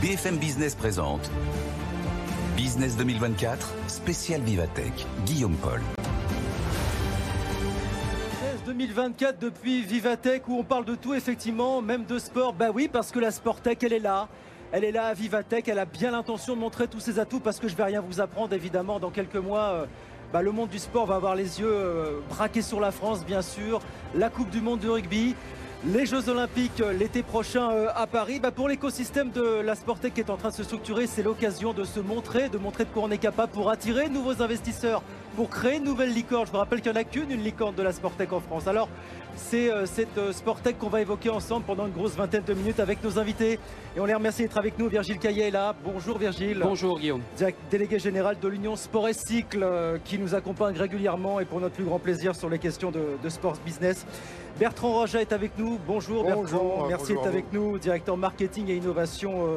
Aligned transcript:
BFM 0.00 0.36
Business 0.36 0.76
présente 0.76 1.28
Business 2.56 2.96
2024, 2.96 3.74
spécial 3.88 4.40
Vivatech, 4.42 4.92
Guillaume 5.26 5.56
Paul. 5.56 5.80
2024 8.64 9.40
depuis 9.40 9.82
Vivatech 9.82 10.46
où 10.46 10.56
on 10.56 10.62
parle 10.62 10.84
de 10.84 10.94
tout 10.94 11.14
effectivement, 11.14 11.82
même 11.82 12.04
de 12.04 12.20
sport. 12.20 12.52
Bah 12.52 12.68
oui, 12.72 12.88
parce 12.92 13.10
que 13.10 13.18
la 13.18 13.32
Sportech, 13.32 13.82
elle 13.82 13.92
est 13.92 13.98
là. 13.98 14.28
Elle 14.70 14.84
est 14.84 14.92
là 14.92 15.06
à 15.06 15.14
Vivatech, 15.14 15.66
elle 15.66 15.80
a 15.80 15.84
bien 15.84 16.12
l'intention 16.12 16.54
de 16.54 16.60
montrer 16.60 16.86
tous 16.86 17.00
ses 17.00 17.18
atouts 17.18 17.40
parce 17.40 17.58
que 17.58 17.66
je 17.66 17.74
vais 17.74 17.84
rien 17.84 18.00
vous 18.00 18.20
apprendre 18.20 18.52
évidemment 18.52 19.00
dans 19.00 19.10
quelques 19.10 19.34
mois. 19.34 19.70
Euh, 19.70 19.86
bah, 20.32 20.42
le 20.42 20.52
monde 20.52 20.68
du 20.68 20.78
sport 20.78 21.06
va 21.06 21.16
avoir 21.16 21.34
les 21.34 21.58
yeux 21.58 21.72
euh, 21.72 22.20
braqués 22.28 22.62
sur 22.62 22.78
la 22.78 22.92
France 22.92 23.24
bien 23.24 23.42
sûr, 23.42 23.80
la 24.14 24.30
Coupe 24.30 24.50
du 24.50 24.60
Monde 24.60 24.78
de 24.78 24.88
rugby, 24.90 25.34
les 25.86 26.06
Jeux 26.06 26.28
Olympiques 26.28 26.80
euh, 26.80 26.92
l'été 26.92 27.22
prochain 27.22 27.70
à 27.94 28.06
Paris. 28.06 28.40
Bah, 28.40 28.50
pour 28.50 28.68
l'écosystème 28.68 29.30
de 29.30 29.60
la 29.60 29.74
Sportec 29.74 30.14
qui 30.14 30.20
est 30.20 30.30
en 30.30 30.36
train 30.36 30.48
de 30.48 30.54
se 30.54 30.64
structurer, 30.64 31.06
c'est 31.06 31.22
l'occasion 31.22 31.72
de 31.72 31.84
se 31.84 32.00
montrer, 32.00 32.48
de 32.48 32.58
montrer 32.58 32.84
de 32.84 32.90
quoi 32.90 33.04
on 33.04 33.10
est 33.10 33.18
capable 33.18 33.52
pour 33.52 33.70
attirer 33.70 34.08
de 34.08 34.14
nouveaux 34.14 34.42
investisseurs, 34.42 35.02
pour 35.36 35.50
créer 35.50 35.76
une 35.76 35.84
nouvelle 35.84 36.12
licorne. 36.12 36.46
Je 36.46 36.52
vous 36.52 36.58
rappelle 36.58 36.80
qu'il 36.80 36.90
n'y 36.90 36.98
en 36.98 37.00
a 37.00 37.04
qu'une, 37.04 37.30
une 37.30 37.42
licorne 37.42 37.74
de 37.74 37.82
la 37.82 37.92
Sportec 37.92 38.32
en 38.32 38.40
France. 38.40 38.66
Alors, 38.66 38.88
c'est 39.36 39.70
euh, 39.72 39.86
cette 39.86 40.18
euh, 40.18 40.32
Sportec 40.32 40.78
qu'on 40.78 40.88
va 40.88 41.00
évoquer 41.00 41.30
ensemble 41.30 41.64
pendant 41.64 41.86
une 41.86 41.92
grosse 41.92 42.16
vingtaine 42.16 42.42
de 42.44 42.54
minutes 42.54 42.80
avec 42.80 43.02
nos 43.04 43.18
invités. 43.18 43.60
Et 43.96 44.00
on 44.00 44.04
les 44.04 44.14
remercie 44.14 44.42
d'être 44.42 44.58
avec 44.58 44.78
nous. 44.78 44.88
Virgile 44.88 45.18
Caillet 45.18 45.48
est 45.48 45.52
là. 45.52 45.74
Bonjour 45.84 46.18
Virgile. 46.18 46.58
Bonjour 46.60 46.98
Guillaume. 46.98 47.22
Délégué 47.70 47.98
général 48.00 48.36
de 48.40 48.48
l'Union 48.48 48.74
Sport 48.74 49.08
et 49.08 49.14
Cycle 49.14 49.60
euh, 49.62 49.98
qui 50.04 50.18
nous 50.18 50.34
accompagne 50.34 50.76
régulièrement 50.76 51.38
et 51.38 51.44
pour 51.44 51.60
notre 51.60 51.74
plus 51.74 51.84
grand 51.84 52.00
plaisir 52.00 52.34
sur 52.34 52.48
les 52.50 52.58
questions 52.58 52.90
de, 52.90 53.00
de 53.22 53.28
sport 53.28 53.54
business. 53.64 54.04
Bertrand 54.58 54.92
Roja 54.92 55.20
est 55.20 55.32
avec 55.32 55.56
nous. 55.56 55.78
Bonjour, 55.86 56.24
Bertrand. 56.24 56.86
Merci 56.88 57.12
d'être 57.12 57.26
avec 57.26 57.52
nous. 57.52 57.78
Directeur 57.78 58.16
marketing 58.16 58.68
et 58.68 58.74
innovation 58.74 59.54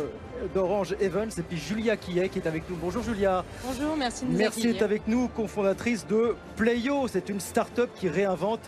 d'Orange 0.54 0.96
Evans. 1.00 1.30
Et 1.38 1.42
puis 1.42 1.58
Julia 1.58 1.98
Quillet 1.98 2.30
qui 2.30 2.38
est 2.38 2.48
avec 2.48 2.70
nous. 2.70 2.76
Bonjour 2.76 3.02
Julia. 3.02 3.44
Bonjour, 3.66 3.98
merci 3.98 4.26
de 4.26 4.32
nous 4.32 4.38
Merci 4.38 4.68
d'être 4.68 4.84
avec 4.84 5.08
nous, 5.08 5.28
cofondatrice 5.30 6.06
de 6.06 6.36
Playo. 6.56 7.08
C'est 7.08 7.30
une 7.30 7.40
start-up 7.40 7.90
qui 7.96 8.10
réinvente 8.10 8.60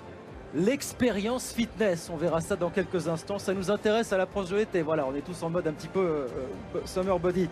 l'expérience 0.56 1.52
fitness. 1.52 2.10
On 2.12 2.18
verra 2.18 2.42
ça 2.42 2.56
dans 2.56 2.70
quelques 2.70 3.08
instants. 3.08 3.40
Ça 3.40 3.54
nous 3.54 3.72
intéresse 3.72 4.12
à 4.14 4.18
l'approche 4.18 4.50
de 4.50 4.56
l'été. 4.56 4.82
Voilà, 4.82 5.06
on 5.06 5.16
est 5.16 5.22
tous 5.22 5.42
en 5.44 5.50
mode 5.50 5.68
un 5.68 5.74
petit 5.74 5.88
peu 5.88 6.00
euh, 6.00 6.28
euh, 6.76 6.80
summer 6.86 7.20
body. 7.20 7.48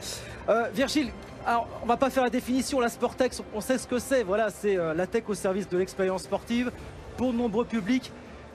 Euh, 0.49 0.69
Virgile, 0.73 1.11
alors 1.45 1.67
on 1.83 1.85
va 1.85 1.97
pas 1.97 2.09
faire 2.09 2.23
la 2.23 2.29
définition. 2.29 2.79
La 2.79 2.89
Sportex, 2.89 3.43
on 3.53 3.61
sait 3.61 3.77
ce 3.77 3.87
que 3.87 3.99
c'est. 3.99 4.23
Voilà, 4.23 4.49
c'est 4.49 4.75
la 4.75 5.07
tech 5.07 5.23
au 5.27 5.33
service 5.33 5.67
de 5.69 5.77
l'expérience 5.77 6.23
sportive 6.23 6.71
pour 7.17 7.31
de 7.31 7.37
nombreux 7.37 7.65
publics. 7.65 8.11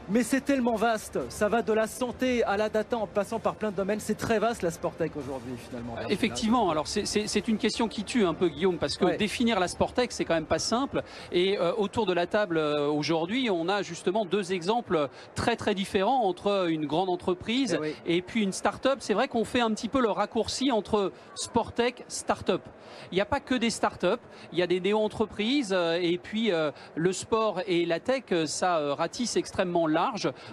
Mais 0.08 0.22
c'est 0.22 0.40
tellement 0.40 0.76
vaste, 0.76 1.18
ça 1.30 1.48
va 1.48 1.62
de 1.62 1.72
la 1.72 1.88
santé 1.88 2.44
à 2.44 2.56
la 2.56 2.68
data 2.68 2.96
en 2.96 3.08
passant 3.08 3.40
par 3.40 3.56
plein 3.56 3.72
de 3.72 3.76
domaines. 3.76 3.98
C'est 3.98 4.14
très 4.14 4.38
vaste 4.38 4.62
la 4.62 4.70
Sportec 4.70 5.16
aujourd'hui 5.16 5.54
finalement. 5.56 5.96
Effectivement, 6.08 6.70
alors 6.70 6.86
c'est 6.86 7.48
une 7.48 7.58
question 7.58 7.88
qui 7.88 8.04
tue 8.04 8.24
un 8.24 8.34
peu 8.34 8.48
Guillaume 8.48 8.78
parce 8.78 8.96
que 8.96 9.16
définir 9.16 9.58
la 9.58 9.66
Sportec 9.66 10.12
c'est 10.12 10.24
quand 10.24 10.34
même 10.34 10.46
pas 10.46 10.60
simple. 10.60 11.02
Et 11.32 11.58
euh, 11.58 11.72
autour 11.76 12.06
de 12.06 12.12
la 12.12 12.28
table 12.28 12.56
euh, 12.56 12.86
aujourd'hui, 12.86 13.50
on 13.50 13.68
a 13.68 13.82
justement 13.82 14.24
deux 14.24 14.52
exemples 14.52 15.08
très 15.34 15.56
très 15.56 15.74
différents 15.74 16.22
entre 16.22 16.68
une 16.68 16.86
grande 16.86 17.08
entreprise 17.08 17.76
eh 17.82 18.16
et, 18.16 18.22
puis 18.22 18.44
une 18.44 18.52
start-up. 18.52 18.98
C'est 19.00 19.14
vrai 19.14 19.26
qu'on 19.26 19.44
fait 19.44 19.60
un 19.60 19.72
petit 19.72 19.88
peu 19.88 20.00
le 20.00 20.10
raccourci 20.10 20.70
entre 20.70 21.10
Sportec, 21.34 22.04
start-up. 22.06 22.62
Il 23.10 23.16
n'y 23.16 23.20
a 23.20 23.26
pas 23.26 23.40
que 23.40 23.54
des 23.54 23.70
start-up, 23.70 24.20
il 24.52 24.58
y 24.58 24.62
a 24.62 24.66
des 24.66 24.80
néo-entreprises 24.80 25.72
euh, 25.72 25.98
et 26.00 26.18
puis 26.18 26.52
le 26.94 27.12
sport 27.12 27.60
et 27.66 27.84
la 27.86 27.98
tech, 27.98 28.24
ça 28.46 28.94
ratisse 28.94 29.36
extrêmement 29.36 29.86
large. 29.86 29.95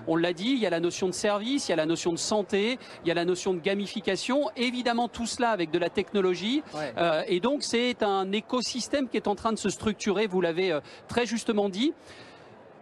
On 0.08 0.16
l'a 0.16 0.34
dit, 0.34 0.52
il 0.52 0.60
y 0.60 0.66
a 0.66 0.70
la 0.70 0.80
notion 0.80 1.08
de 1.08 1.14
service, 1.14 1.68
il 1.68 1.72
y 1.72 1.74
a 1.74 1.78
la 1.78 1.86
notion 1.86 2.12
de 2.12 2.18
santé, 2.18 2.78
il 3.04 3.08
y 3.08 3.12
a 3.12 3.14
la 3.14 3.26
notion 3.26 3.54
de 3.54 3.60
gamification. 3.60 4.50
Évidemment, 4.56 5.08
tout 5.08 5.26
cela 5.26 5.50
avec 5.50 5.72
de 5.72 5.80
la 5.80 5.90
technologie. 5.90 6.64
Euh, 6.98 7.24
et 7.28 7.40
donc, 7.40 7.64
c'est 7.64 8.04
un 8.04 8.32
écosystème 8.32 9.08
qui 9.10 9.18
est 9.18 9.28
en 9.28 9.36
train 9.36 9.52
de 9.52 9.58
se 9.58 9.70
structurer, 9.70 10.28
vous 10.28 10.42
l'avez 10.42 10.72
euh, 10.72 10.80
très 11.08 11.26
justement 11.26 11.70
dit. 11.70 11.94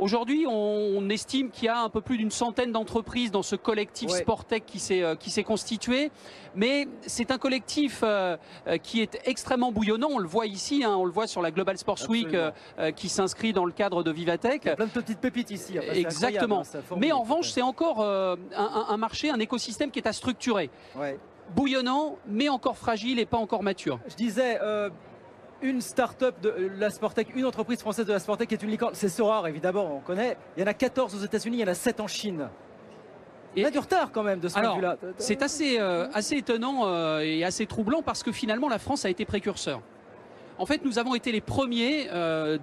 Aujourd'hui, 0.02 0.48
on, 0.48 1.08
estime 1.12 1.52
qu'il 1.52 1.66
y 1.66 1.68
a 1.68 1.80
un 1.80 1.90
peu 1.90 2.02
plus 2.02 2.18
d'une 2.18 2.32
centaine 2.32 2.72
d'entreprises 2.72 3.30
dans 3.30 3.44
ce 3.44 3.56
collectif 3.56 4.10
Sportec 4.10 4.66
qui 4.66 4.80
s'est 4.80 5.04
euh, 5.04 5.14
qui 5.14 5.30
s'est 5.30 5.44
constitué, 5.44 6.10
mais 6.56 6.88
c'est 7.02 7.30
un 7.30 7.38
collectif 7.38 8.00
euh, 8.02 8.36
euh, 8.66 8.78
qui 8.78 9.02
est 9.02 9.20
extrêmement 9.26 9.72
bouillonnant. 9.72 10.08
On 10.10 10.18
le 10.18 10.28
voit 10.28 10.48
ici, 10.48 10.84
hein, 10.84 10.96
on 10.98 11.06
le 11.06 11.12
voit 11.12 11.28
sur 11.28 11.44
la 11.44 11.52
Global 11.52 11.78
Sports 11.78 12.10
Week 12.10 12.36
qui 12.96 13.10
s'inscrit 13.10 13.54
dans 13.54 13.66
le 13.66 13.74
cadre 13.74 14.02
de 14.02 14.12
Vivatech. 14.12 14.62
Il 14.64 14.70
y 14.70 14.72
a 14.72 14.76
plein 14.76 14.88
de 14.88 14.92
petites 14.92 15.20
pépites 15.20 15.52
ici. 15.52 15.78
Exactement. 15.78 16.64
mais 16.98 17.12
en 17.12 17.22
revanche, 17.22 17.52
c'est 17.52 17.62
encore 17.62 18.02
un, 18.02 18.98
marché, 18.98 19.30
un 19.30 19.40
écosystème 19.40 19.92
qui 19.92 20.00
est 20.00 20.08
à 20.08 20.14
structurer. 20.14 20.72
Bouillonnant, 21.56 22.18
mais 22.28 22.50
encore 22.50 22.78
fragile 22.78 23.20
et 23.20 23.26
pas 23.26 23.38
encore 23.38 23.62
mature. 23.62 24.00
Je 24.08 24.16
disais 24.16 24.58
une 25.62 25.82
start-up 25.82 26.36
de 26.42 26.50
euh, 26.50 26.70
la 26.78 26.90
Sportec, 26.90 27.30
une 27.36 27.46
entreprise 27.46 27.80
française 27.80 28.06
de 28.06 28.14
la 28.14 28.20
Sportec 28.20 28.48
qui 28.50 28.56
est 28.56 28.64
une 28.64 28.70
licorne. 28.70 28.94
C'est 28.96 29.10
Sorar, 29.10 29.48
évidemment, 29.48 29.96
on 29.96 30.00
connaît. 30.00 30.38
Il 30.58 30.62
y 30.62 30.64
en 30.64 30.68
a 30.68 30.74
14 30.74 31.16
aux 31.16 31.24
États-Unis, 31.24 31.58
il 31.58 31.62
y 31.62 31.64
en 31.64 31.72
a 31.72 31.76
7 31.76 32.00
en 32.00 32.08
Chine. 32.08 32.50
Il 33.56 33.64
y 33.64 33.66
a 33.66 33.72
du 33.72 33.80
retard 33.80 34.12
quand 34.14 34.24
même 34.24 34.40
de 34.40 34.48
ce 34.48 34.54
point 34.54 34.70
de 34.70 34.76
vue-là. 34.76 34.98
C'est 35.18 35.42
assez, 35.42 35.78
euh, 35.78 36.08
assez 36.14 36.38
étonnant 36.38 36.84
euh, 36.86 37.20
et 37.20 37.44
assez 37.44 37.66
troublant 37.66 38.02
parce 38.02 38.24
que 38.24 38.32
finalement 38.32 38.70
la 38.70 38.80
France 38.80 39.04
a 39.04 39.10
été 39.10 39.26
précurseur. 39.26 39.82
En 40.58 40.66
fait, 40.66 40.86
nous 40.86 41.00
avons 41.00 41.16
été 41.16 41.32
les 41.32 41.42
premiers, 41.42 42.08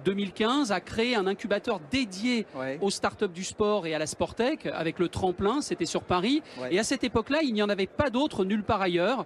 2015, 0.05 0.71
à 0.71 0.79
créer 0.79 1.17
un 1.17 1.27
incubateur 1.27 1.81
dédié 1.91 2.45
aux 2.79 2.91
startups 2.91 3.27
du 3.27 3.43
sport 3.43 3.87
et 3.87 3.93
à 3.93 3.99
la 3.99 4.07
Sportec 4.07 4.67
avec 4.67 4.99
le 4.99 5.09
tremplin. 5.09 5.59
C'était 5.59 5.85
sur 5.85 6.03
Paris. 6.03 6.41
Et 6.71 6.79
à 6.79 6.83
cette 6.83 7.03
époque-là, 7.03 7.39
il 7.43 7.53
n'y 7.53 7.61
en 7.61 7.67
avait 7.67 7.87
pas 7.87 8.09
d'autres 8.09 8.45
nulle 8.45 8.63
part 8.63 8.81
ailleurs. 8.81 9.25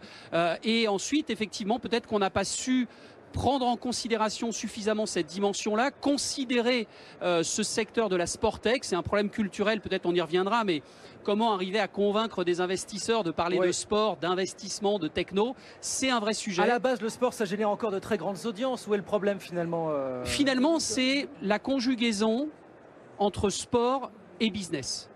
et 0.64 0.88
ensuite, 0.88 1.30
effectivement, 1.30 1.78
peut-être 1.78 2.08
qu'on 2.08 2.18
n'a 2.18 2.32
pas 2.32 2.46
su 2.46 2.88
prendre 3.34 3.66
en 3.66 3.76
considération 3.76 4.52
suffisamment 4.54 5.06
cette 5.06 5.26
dimension-là, 5.26 5.92
considérer 5.92 6.88
euh, 7.22 7.44
ce 7.44 7.64
secteur 7.64 8.08
de 8.08 8.16
la 8.16 8.28
Sportec, 8.28 8.86
c'est 8.86 8.96
un 8.96 9.02
problème 9.02 9.30
culturel, 9.30 9.82
peut-être 9.82 10.06
on 10.06 10.14
y 10.14 10.22
reviendra, 10.22 10.64
mais 10.64 10.82
comment 11.24 11.54
arriver 11.54 11.80
à 11.80 11.88
convaincre 11.88 12.44
des 12.44 12.62
investisseurs 12.62 13.24
de 13.24 13.32
parler 13.32 13.60
de 13.60 13.72
sport, 13.72 14.18
d'investissement, 14.18 15.00
de 15.00 15.08
techno, 15.08 15.56
c'est 15.82 16.10
un 16.10 16.20
vrai 16.20 16.34
sujet. 16.34 16.62
À 16.62 16.68
la 16.68 16.80
base, 16.80 17.02
le 17.02 17.10
sport, 17.10 17.34
ça 17.34 17.46
génère 17.46 17.70
encore 17.70 17.92
de 17.92 18.00
très 18.00 18.18
grandes 18.18 18.46
audiences. 18.46 18.88
Où 18.88 18.94
est 18.94 18.98
le 18.98 19.04
problème 19.04 19.40
finalement 19.40 19.88
euh, 19.90 20.24
Finalement, 20.24 20.80
c'est 20.80 21.28
la 21.42 21.60
conjugaison 21.60 22.50
entre 23.18 23.50
sport 23.50 24.12
et 24.40 24.50
business. 24.50 25.10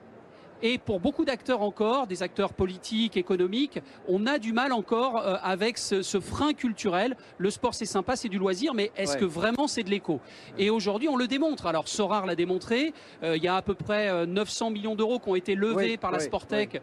Et 0.61 0.77
pour 0.77 0.99
beaucoup 0.99 1.25
d'acteurs 1.25 1.61
encore, 1.61 2.07
des 2.07 2.23
acteurs 2.23 2.53
politiques, 2.53 3.17
économiques, 3.17 3.79
on 4.07 4.25
a 4.25 4.39
du 4.39 4.53
mal 4.53 4.73
encore 4.73 5.17
euh, 5.17 5.35
avec 5.43 5.77
ce, 5.77 6.01
frein 6.19 6.53
culturel. 6.53 7.15
Le 7.37 7.49
sport, 7.49 7.73
c'est 7.73 7.85
sympa, 7.85 8.15
c'est 8.15 8.29
du 8.29 8.39
loisir, 8.39 8.73
mais 8.73 8.91
est-ce 8.97 9.17
que 9.17 9.25
vraiment 9.25 9.67
c'est 9.67 9.83
de 9.83 9.89
l'écho? 9.89 10.19
Et 10.57 10.69
aujourd'hui, 10.69 11.09
on 11.09 11.15
le 11.15 11.27
démontre. 11.27 11.67
Alors, 11.67 11.87
Sorar 11.87 12.25
l'a 12.25 12.35
démontré. 12.35 12.93
Euh, 13.23 13.37
il 13.37 13.43
y 13.43 13.47
a 13.47 13.55
à 13.55 13.61
peu 13.61 13.75
près 13.75 14.25
900 14.25 14.67
euh, 14.67 14.69
millions 14.71 14.95
d'euros 14.95 15.19
qui 15.19 15.29
ont 15.29 15.35
été 15.35 15.55
levés 15.55 15.97
par 15.97 16.11
la 16.11 16.19
Sportec 16.19 16.81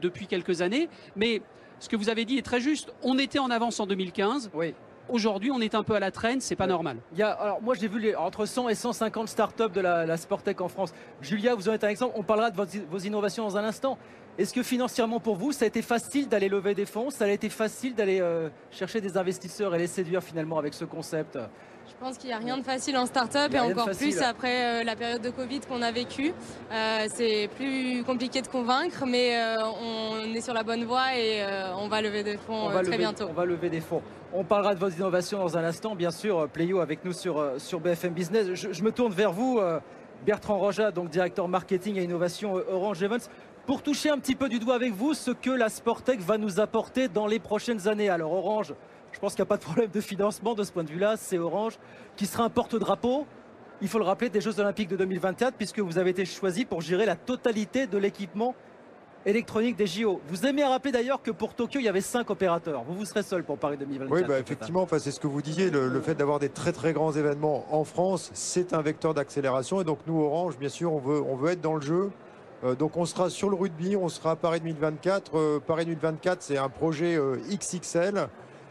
depuis 0.00 0.26
quelques 0.26 0.62
années. 0.62 0.88
Mais 1.16 1.42
ce 1.80 1.88
que 1.88 1.96
vous 1.96 2.08
avez 2.08 2.24
dit 2.24 2.38
est 2.38 2.42
très 2.42 2.60
juste. 2.60 2.92
On 3.02 3.18
était 3.18 3.38
en 3.38 3.50
avance 3.50 3.80
en 3.80 3.86
2015. 3.86 4.50
Oui. 4.54 4.74
Aujourd'hui, 5.08 5.50
on 5.52 5.60
est 5.60 5.74
un 5.74 5.84
peu 5.84 5.94
à 5.94 6.00
la 6.00 6.10
traîne, 6.10 6.40
c'est 6.40 6.56
pas 6.56 6.66
normal. 6.66 6.96
Il 7.12 7.18
y 7.18 7.22
a, 7.22 7.30
alors 7.30 7.62
moi, 7.62 7.74
j'ai 7.74 7.86
vu 7.86 8.00
les, 8.00 8.16
entre 8.16 8.44
100 8.44 8.68
et 8.68 8.74
150 8.74 9.28
startups 9.28 9.70
de 9.72 9.80
la, 9.80 10.04
la 10.04 10.16
Sportec 10.16 10.60
en 10.60 10.68
France. 10.68 10.92
Julia, 11.20 11.54
vous 11.54 11.68
en 11.68 11.72
êtes 11.72 11.84
un 11.84 11.88
exemple. 11.88 12.14
On 12.16 12.24
parlera 12.24 12.50
de 12.50 12.56
vos, 12.90 12.98
innovations 12.98 13.44
dans 13.44 13.56
un 13.56 13.64
instant. 13.64 13.98
Est-ce 14.36 14.52
que 14.52 14.62
financièrement 14.62 15.20
pour 15.20 15.36
vous, 15.36 15.52
ça 15.52 15.64
a 15.64 15.68
été 15.68 15.80
facile 15.80 16.28
d'aller 16.28 16.48
lever 16.48 16.74
des 16.74 16.86
fonds? 16.86 17.10
Ça 17.10 17.24
a 17.24 17.28
été 17.28 17.48
facile 17.48 17.94
d'aller 17.94 18.20
euh, 18.20 18.48
chercher 18.70 19.00
des 19.00 19.16
investisseurs 19.16 19.74
et 19.74 19.78
les 19.78 19.86
séduire 19.86 20.22
finalement 20.22 20.58
avec 20.58 20.74
ce 20.74 20.84
concept? 20.84 21.38
Je 21.88 21.94
pense 22.04 22.18
qu'il 22.18 22.28
n'y 22.28 22.34
a 22.34 22.38
rien 22.38 22.58
de 22.58 22.62
facile 22.62 22.96
en 22.96 23.06
start-up 23.06 23.52
et 23.54 23.60
encore 23.60 23.90
plus 23.90 24.20
après 24.20 24.80
euh, 24.80 24.84
la 24.84 24.96
période 24.96 25.22
de 25.22 25.30
Covid 25.30 25.60
qu'on 25.60 25.82
a 25.82 25.92
vécue. 25.92 26.32
Euh, 26.72 27.06
c'est 27.08 27.48
plus 27.56 28.02
compliqué 28.04 28.42
de 28.42 28.48
convaincre, 28.48 29.04
mais 29.06 29.36
euh, 29.36 29.56
on 29.82 30.34
est 30.34 30.40
sur 30.40 30.54
la 30.54 30.62
bonne 30.62 30.84
voie 30.84 31.16
et 31.16 31.44
on 31.78 31.88
va 31.88 32.00
lever 32.02 32.22
des 32.22 32.36
fonds 32.36 32.70
très 32.82 32.98
bientôt. 32.98 33.26
On 33.30 33.34
va 33.34 33.44
lever 33.44 33.70
des 33.70 33.80
fonds. 33.80 34.02
On 34.32 34.44
parlera 34.44 34.74
de 34.74 34.80
vos 34.80 34.88
innovations 34.88 35.38
dans 35.38 35.56
un 35.56 35.64
instant, 35.64 35.94
bien 35.94 36.10
sûr. 36.10 36.48
Playo 36.48 36.80
avec 36.80 37.04
nous 37.04 37.12
sur, 37.12 37.52
sur 37.58 37.80
BFM 37.80 38.12
Business. 38.12 38.48
Je, 38.54 38.82
me 38.82 38.90
tourne 38.90 39.12
vers 39.12 39.32
vous, 39.32 39.60
Bertrand 40.24 40.58
Roja, 40.58 40.90
donc 40.90 41.10
directeur 41.10 41.48
marketing 41.48 41.96
et 41.96 42.02
innovation 42.02 42.54
Orange 42.70 43.02
Evans 43.02 43.20
pour 43.66 43.82
toucher 43.82 44.10
un 44.10 44.18
petit 44.18 44.36
peu 44.36 44.48
du 44.48 44.60
doigt 44.60 44.76
avec 44.76 44.92
vous 44.92 45.12
ce 45.14 45.32
que 45.32 45.50
la 45.50 45.68
Sportec 45.68 46.20
va 46.20 46.38
nous 46.38 46.60
apporter 46.60 47.08
dans 47.08 47.26
les 47.26 47.40
prochaines 47.40 47.88
années. 47.88 48.08
Alors 48.08 48.32
Orange, 48.32 48.74
je 49.16 49.20
pense 49.20 49.34
qu'il 49.34 49.42
n'y 49.42 49.46
a 49.46 49.48
pas 49.48 49.56
de 49.56 49.62
problème 49.62 49.90
de 49.90 50.00
financement 50.02 50.52
de 50.52 50.62
ce 50.62 50.70
point 50.70 50.84
de 50.84 50.90
vue-là. 50.90 51.14
C'est 51.16 51.38
Orange 51.38 51.78
qui 52.16 52.26
sera 52.26 52.44
un 52.44 52.50
porte-drapeau. 52.50 53.26
Il 53.80 53.88
faut 53.88 53.98
le 53.98 54.04
rappeler 54.04 54.28
des 54.28 54.42
Jeux 54.42 54.60
Olympiques 54.60 54.90
de 54.90 54.96
2024 54.96 55.54
puisque 55.54 55.78
vous 55.78 55.96
avez 55.96 56.10
été 56.10 56.26
choisi 56.26 56.66
pour 56.66 56.82
gérer 56.82 57.06
la 57.06 57.16
totalité 57.16 57.86
de 57.86 57.96
l'équipement 57.96 58.54
électronique 59.24 59.76
des 59.76 59.86
JO. 59.86 60.20
Vous 60.28 60.44
aimez 60.44 60.64
rappeler 60.64 60.92
d'ailleurs 60.92 61.22
que 61.22 61.30
pour 61.30 61.54
Tokyo, 61.54 61.80
il 61.80 61.84
y 61.84 61.88
avait 61.88 62.02
cinq 62.02 62.28
opérateurs. 62.28 62.84
Vous, 62.84 62.94
vous 62.94 63.06
serez 63.06 63.22
seul 63.22 63.42
pour 63.42 63.56
Paris 63.56 63.78
2024. 63.78 64.12
Oui, 64.12 64.22
bah, 64.28 64.38
effectivement, 64.38 64.86
c'est 64.86 65.10
ce 65.10 65.18
que 65.18 65.26
vous 65.26 65.40
disiez. 65.40 65.70
Le, 65.70 65.98
fait 66.02 66.14
d'avoir 66.14 66.38
des 66.38 66.50
très 66.50 66.72
très 66.72 66.92
grands 66.92 67.12
événements 67.12 67.64
en 67.70 67.84
France, 67.84 68.30
c'est 68.34 68.74
un 68.74 68.82
vecteur 68.82 69.14
d'accélération. 69.14 69.80
Et 69.80 69.84
donc 69.84 70.00
nous, 70.06 70.20
Orange, 70.20 70.58
bien 70.58 70.68
sûr, 70.68 70.92
on 70.92 70.98
veut, 70.98 71.22
on 71.22 71.36
veut 71.36 71.52
être 71.52 71.62
dans 71.62 71.74
le 71.74 71.80
jeu 71.80 72.10
donc 72.78 72.96
on 72.96 73.04
sera 73.04 73.28
sur 73.28 73.50
le 73.50 73.54
rugby, 73.54 73.96
on 73.96 74.08
sera 74.08 74.30
à 74.30 74.36
Paris 74.36 74.60
2024. 74.60 75.60
Paris 75.66 75.84
2024, 75.84 76.42
c'est 76.42 76.56
un 76.56 76.70
projet 76.70 77.16
XXL. 77.50 78.28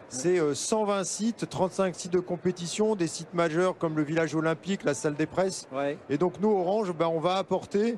C'est 0.10 0.54
120 0.54 1.04
sites, 1.04 1.50
35 1.50 1.96
sites 1.96 2.14
de 2.14 2.20
compétition, 2.20 2.96
des 2.96 3.08
sites 3.08 3.34
majeurs 3.34 3.78
comme 3.78 3.98
le 3.98 4.04
village 4.04 4.36
olympique, 4.36 4.84
la 4.84 4.94
salle 4.94 5.16
des 5.16 5.26
presses. 5.26 5.68
Et 6.10 6.18
donc 6.18 6.40
nous, 6.40 6.50
Orange, 6.50 6.94
ben, 6.94 7.08
on 7.08 7.20
va 7.20 7.36
apporter 7.38 7.98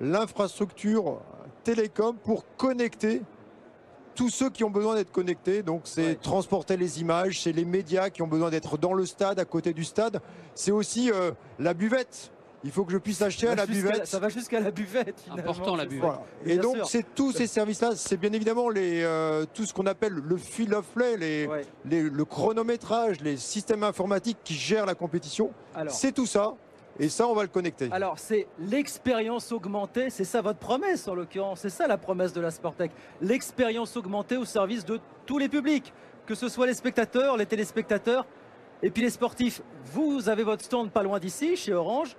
l'infrastructure 0.00 1.20
télécom 1.62 2.16
pour 2.16 2.44
connecter 2.56 3.22
tous 4.16 4.30
ceux 4.30 4.50
qui 4.50 4.64
ont 4.64 4.70
besoin 4.70 4.94
d'être 4.96 5.12
connectés. 5.12 5.62
Donc 5.62 5.82
c'est 5.84 6.20
transporter 6.20 6.76
les 6.76 7.00
images, 7.00 7.42
c'est 7.42 7.52
les 7.52 7.64
médias 7.64 8.10
qui 8.10 8.22
ont 8.22 8.26
besoin 8.26 8.50
d'être 8.50 8.78
dans 8.78 8.94
le 8.94 9.06
stade, 9.06 9.38
à 9.38 9.44
côté 9.44 9.72
du 9.72 9.84
stade. 9.84 10.20
C'est 10.54 10.72
aussi 10.72 11.12
euh, 11.12 11.30
la 11.58 11.74
buvette. 11.74 12.32
Il 12.66 12.72
faut 12.72 12.84
que 12.84 12.90
je 12.90 12.98
puisse 12.98 13.22
acheter 13.22 13.46
à 13.46 13.54
la 13.54 13.64
buvette. 13.64 14.06
Ça 14.06 14.18
va 14.18 14.28
jusqu'à 14.28 14.58
la 14.58 14.72
buvette. 14.72 15.24
Important 15.30 15.76
la 15.76 15.86
buvette. 15.86 16.10
Et 16.44 16.58
donc 16.58 16.78
c'est 16.86 17.14
tous 17.14 17.30
ces 17.30 17.46
services-là. 17.46 17.92
C'est 17.94 18.16
bien 18.16 18.32
évidemment 18.32 18.68
les, 18.68 19.04
euh, 19.04 19.44
tout 19.54 19.64
ce 19.64 19.72
qu'on 19.72 19.86
appelle 19.86 20.14
le 20.14 20.36
fil 20.36 20.74
of 20.74 20.84
play, 20.86 21.16
les, 21.16 22.02
le 22.02 22.24
chronométrage, 22.24 23.20
les 23.20 23.36
systèmes 23.36 23.84
informatiques 23.84 24.38
qui 24.42 24.54
gèrent 24.54 24.84
la 24.84 24.96
compétition. 24.96 25.52
C'est 25.88 26.12
tout 26.12 26.26
ça. 26.26 26.54
Et 26.98 27.08
ça, 27.08 27.28
on 27.28 27.34
va 27.34 27.42
le 27.42 27.48
connecter. 27.48 27.90
Alors, 27.92 28.18
c'est 28.18 28.46
l'expérience 28.58 29.52
augmentée, 29.52 30.08
c'est 30.08 30.24
ça 30.24 30.40
votre 30.40 30.58
promesse 30.58 31.06
en 31.08 31.14
l'occurrence, 31.14 31.60
c'est 31.60 31.70
ça 31.70 31.86
la 31.86 31.98
promesse 31.98 32.32
de 32.32 32.40
la 32.40 32.50
Sportec. 32.50 32.90
L'expérience 33.20 33.98
augmentée 33.98 34.38
au 34.38 34.46
service 34.46 34.82
de 34.86 34.98
tous 35.26 35.36
les 35.36 35.50
publics, 35.50 35.92
que 36.24 36.34
ce 36.34 36.48
soit 36.48 36.66
les 36.66 36.72
spectateurs, 36.72 37.36
les 37.36 37.44
téléspectateurs 37.44 38.24
et 38.82 38.88
puis 38.88 39.02
les 39.02 39.10
sportifs. 39.10 39.60
Vous 39.92 40.30
avez 40.30 40.42
votre 40.42 40.64
stand 40.64 40.90
pas 40.90 41.02
loin 41.02 41.18
d'ici, 41.18 41.54
chez 41.56 41.74
Orange. 41.74 42.16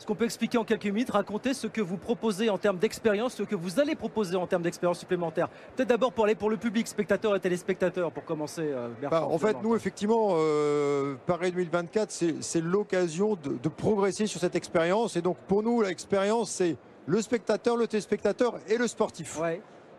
Est-ce 0.00 0.06
qu'on 0.06 0.14
peut 0.14 0.24
expliquer 0.24 0.56
en 0.56 0.64
quelques 0.64 0.86
minutes, 0.86 1.10
raconter 1.10 1.52
ce 1.52 1.66
que 1.66 1.82
vous 1.82 1.98
proposez 1.98 2.48
en 2.48 2.56
termes 2.56 2.78
d'expérience, 2.78 3.34
ce 3.34 3.42
que 3.42 3.54
vous 3.54 3.80
allez 3.80 3.94
proposer 3.94 4.34
en 4.34 4.46
termes 4.46 4.62
d'expérience 4.62 4.98
supplémentaire? 4.98 5.50
Peut-être 5.76 5.90
d'abord 5.90 6.10
pour 6.14 6.24
aller 6.24 6.34
pour 6.34 6.48
le 6.48 6.56
public, 6.56 6.88
spectateurs 6.88 7.36
et 7.36 7.40
téléspectateurs, 7.40 8.10
pour 8.10 8.24
commencer. 8.24 8.62
Euh, 8.62 8.88
bah, 9.10 9.26
en 9.26 9.36
fait, 9.36 9.58
nous, 9.62 9.76
effectivement, 9.76 10.30
euh, 10.38 11.16
Paris 11.26 11.52
2024, 11.52 12.10
c'est 12.40 12.62
l'occasion 12.62 13.36
de, 13.36 13.68
progresser 13.68 14.26
sur 14.26 14.40
cette 14.40 14.56
expérience. 14.56 15.16
Et 15.16 15.20
donc, 15.20 15.36
pour 15.46 15.62
nous, 15.62 15.82
l'expérience, 15.82 16.48
c'est 16.48 16.78
le 17.04 17.20
spectateur, 17.20 17.76
le 17.76 17.86
téléspectateur 17.86 18.58
et 18.68 18.78
le 18.78 18.88
sportif. 18.88 19.38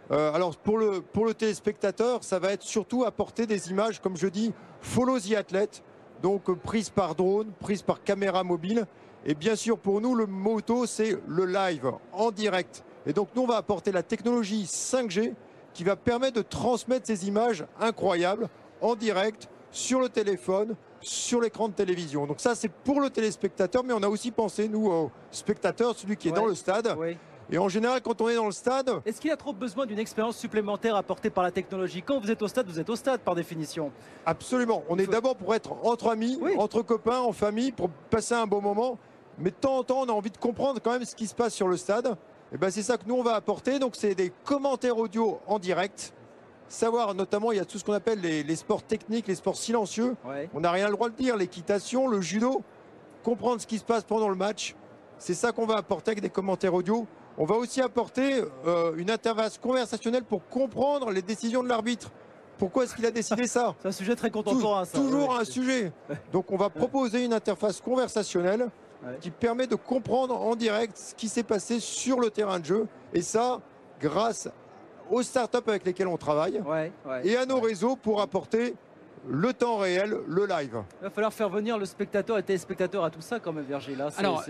Euh, 0.10 0.34
alors, 0.34 0.58
pour 0.58 0.80
le, 0.80 1.02
pour 1.02 1.28
le 1.28 1.36
téléspectateur, 1.36 2.24
ça 2.24 2.40
va 2.40 2.54
être 2.54 2.64
surtout 2.64 3.04
apporter 3.04 3.46
des 3.46 3.70
images, 3.70 4.02
comme 4.02 4.18
je 4.18 4.30
dis, 4.30 4.52
follow 4.80 5.20
the 5.20 5.34
athlete, 5.34 5.84
donc 6.24 6.52
prises 6.64 6.90
par 6.90 7.14
drone, 7.14 7.52
prises 7.60 7.84
par 7.84 8.02
caméra 8.02 8.44
mobile 8.44 8.88
et 9.26 9.36
bien 9.36 9.56
sûr, 9.56 9.78
pour 9.78 10.02
nous, 10.02 10.16
le 10.16 10.26
moto, 10.26 10.86
c'est 10.86 11.18
le 11.28 11.46
live 11.46 11.92
en 12.12 12.32
direct. 12.32 12.84
Et 13.06 13.14
donc, 13.14 13.30
nous, 13.36 13.44
on 13.44 13.48
va 13.48 13.58
apporter 13.58 13.92
la 13.92 14.04
technologie 14.04 14.64
5G 14.64 15.34
qui 15.74 15.84
va 15.84 15.96
permettre 15.96 16.38
de 16.38 16.42
transmettre 16.42 17.08
ces 17.08 17.28
images 17.28 17.66
incroyables 17.80 18.50
en 18.82 18.96
direct 18.96 19.48
sur 19.72 20.00
le 20.00 20.10
téléphone, 20.10 20.76
sur 21.02 21.42
l'écran 21.42 21.70
de 21.70 21.74
télévision. 21.74 22.28
Donc 22.28 22.40
ça, 22.40 22.56
c'est 22.56 22.72
pour 22.72 23.00
le 23.00 23.10
téléspectateur, 23.10 23.84
mais 23.84 23.94
on 23.94 24.04
a 24.04 24.08
aussi 24.08 24.32
pensé, 24.32 24.68
nous, 24.68 24.88
au 24.88 25.12
spectateur, 25.32 25.96
celui 25.96 26.18
qui 26.18 26.30
est 26.30 26.34
dans 26.34 26.46
le 26.46 26.56
stade. 26.56 26.96
Et 27.50 27.58
en 27.58 27.68
général, 27.68 28.02
quand 28.02 28.22
on 28.22 28.30
est 28.30 28.36
dans 28.36 28.46
le 28.46 28.52
stade... 28.52 28.90
Est-ce 29.06 29.20
qu'il 29.20 29.30
a 29.30 29.36
trop 29.36 29.52
besoin 29.52 29.86
d'une 29.86 30.00
expérience 30.00 30.38
supplémentaire 30.38 30.96
apportée 30.96 31.30
par 31.30 31.44
la 31.44 31.52
technologie? 31.52 32.02
Quand 32.02 32.20
vous 32.20 32.32
êtes 32.32 32.42
au 32.42 32.48
stade, 32.48 32.68
vous 32.68 32.80
êtes 32.80 32.90
au 32.90 32.96
stade 32.96 33.20
par 33.22 33.36
définition. 33.36 33.92
Absolument. 34.26 34.84
On 34.88 34.98
est 34.98 35.08
d'abord 35.08 35.36
pour 35.36 35.54
être 35.54 35.74
entre 35.84 36.10
amis, 36.10 36.40
entre 36.58 36.82
copains, 36.82 37.20
en 37.20 37.34
famille, 37.34 37.72
pour 37.72 37.90
passer 38.10 38.36
un 38.36 38.48
bon 38.48 38.62
moment. 38.62 38.98
Mais 39.42 39.50
de 39.50 39.56
temps 39.56 39.78
en 39.78 39.84
temps, 39.84 40.02
on 40.02 40.10
a 40.10 40.12
envie 40.12 40.30
de 40.30 40.38
comprendre 40.38 40.80
quand 40.82 40.92
même 40.92 41.06
ce 41.06 41.16
qui 41.16 41.26
se 41.28 41.34
passe 41.34 41.54
sur 41.54 41.68
le 41.68 41.76
stade. 41.78 42.16
Et 42.54 42.58
ben 42.58 42.70
c'est 42.70 42.84
ça 42.84 42.98
que 42.98 43.04
nous 43.08 43.16
on 43.16 43.24
va 43.24 43.36
apporter. 43.36 43.80
Donc 43.80 43.96
c'est 43.96 44.14
des 44.14 44.32
commentaires 44.44 44.98
audio 44.98 45.40
en 45.48 45.58
direct. 45.58 46.14
Savoir 46.68 47.16
notamment, 47.16 47.52
il 47.52 47.58
y 47.58 47.60
a 47.60 47.66
tout 47.66 47.78
ce 47.80 47.84
qu'on 47.84 47.94
appelle 47.94 48.22
les, 48.22 48.56
sports 48.56 48.84
techniques, 48.84 49.28
les 49.28 49.36
sports 49.36 49.58
silencieux. 49.58 50.16
On 50.54 50.62
n'a 50.62 50.72
rien 50.72 50.88
le 50.88 50.94
droit 50.94 51.10
de 51.10 51.16
dire. 51.16 51.36
L'équitation, 51.36 52.08
le 52.08 52.22
judo. 52.22 52.62
Comprendre 53.24 53.62
ce 53.62 53.68
qui 53.68 53.78
se 53.78 53.84
passe 53.84 54.04
pendant 54.04 54.30
le 54.30 54.36
match. 54.36 54.76
C'est 55.18 55.34
ça 55.34 55.52
qu'on 55.52 55.66
va 55.66 55.78
apporter 55.78 56.12
avec 56.12 56.22
des 56.22 56.30
commentaires 56.30 56.74
audio. 56.74 57.06
On 57.38 57.46
va 57.46 57.56
aussi 57.56 57.82
apporter 57.82 58.44
euh, 58.66 58.94
une 58.98 59.10
interface 59.10 59.58
conversationnelle 59.58 60.24
pour 60.24 60.48
comprendre 60.48 61.12
les 61.12 61.22
décisions 61.22 61.64
de 61.64 61.70
l'arbitre. 61.70 62.10
Pourquoi 62.58 62.84
est-ce 62.84 62.96
qu'il 62.96 63.06
a 63.06 63.12
décidé 63.12 63.48
ça? 63.48 63.76
C'est 63.82 63.88
un 63.88 63.92
sujet 63.92 64.16
très 64.16 64.30
contemporain. 64.30 64.86
ça, 64.86 64.98
toujours 64.98 65.36
un 65.38 65.46
sujet. 65.46 65.92
Donc 66.34 66.52
on 66.52 66.58
va 66.58 66.70
proposer 66.70 67.24
une 67.24 67.34
interface 67.34 67.80
conversationnelle 67.82 68.70
qui 69.20 69.32
permet 69.32 69.68
de 69.68 69.76
comprendre 69.76 70.40
en 70.40 70.56
direct 70.56 70.98
ce 70.98 71.16
qui 71.16 71.28
s'est 71.28 71.44
passé 71.44 71.80
sur 71.80 72.20
le 72.20 72.30
terrain 72.30 72.60
de 72.60 72.66
jeu. 72.66 72.88
Et 73.14 73.22
ça, 73.22 73.62
grâce 74.00 74.50
aux 75.10 75.24
startups 75.24 75.58
avec 75.68 75.86
lesquelles 75.86 76.08
on 76.08 76.18
travaille 76.18 76.62
et 77.24 77.36
à 77.36 77.46
nos 77.46 77.60
réseaux 77.60 77.96
pour 77.96 78.22
apporter 78.22 78.76
le 79.28 79.54
temps 79.54 79.78
réel, 79.78 80.18
le 80.28 80.46
live. 80.48 80.84
Il 81.00 81.04
va 81.04 81.10
falloir 81.10 81.34
faire 81.34 81.50
venir 81.50 81.78
le 81.78 81.86
spectateur 81.86 82.38
et 82.38 82.44
téléspectateur 82.44 83.04
à 83.04 83.10
tout 83.10 83.22
ça 83.22 83.40
quand 83.40 83.54
même, 83.54 83.66
Virgile. 83.66 84.04
Alors, 84.18 84.44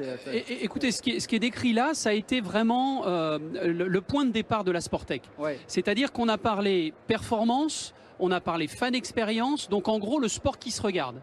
écoutez, 0.48 0.92
ce 0.92 1.01
qui, 1.01 1.12
est, 1.12 1.19
ce 1.19 1.27
qui, 1.27 1.36
est, 1.36 1.39
décrit 1.39 1.74
là, 1.74 1.94
ça 1.94 2.09
a 2.09 2.13
été 2.13 2.42
vraiment 2.42 3.06
euh, 3.06 3.38
le, 3.63 4.01
point 4.01 4.25
de 4.25 4.31
départ 4.31 4.63
de 4.63 4.71
la 4.71 4.81
Sportec. 4.81 5.24
C'est-à-dire 5.68 6.12
qu'on 6.12 6.30
a 6.30 6.38
parlé 6.38 6.94
performance, 7.07 7.94
on 8.19 8.31
a 8.31 8.39
parlé 8.39 8.68
fan 8.68 8.95
expérience, 8.95 9.68
donc 9.69 9.88
en 9.88 10.00
gros 10.00 10.19
le 10.19 10.27
sport 10.27 10.57
qui 10.57 10.71
se 10.71 10.81
regarde. 10.81 11.21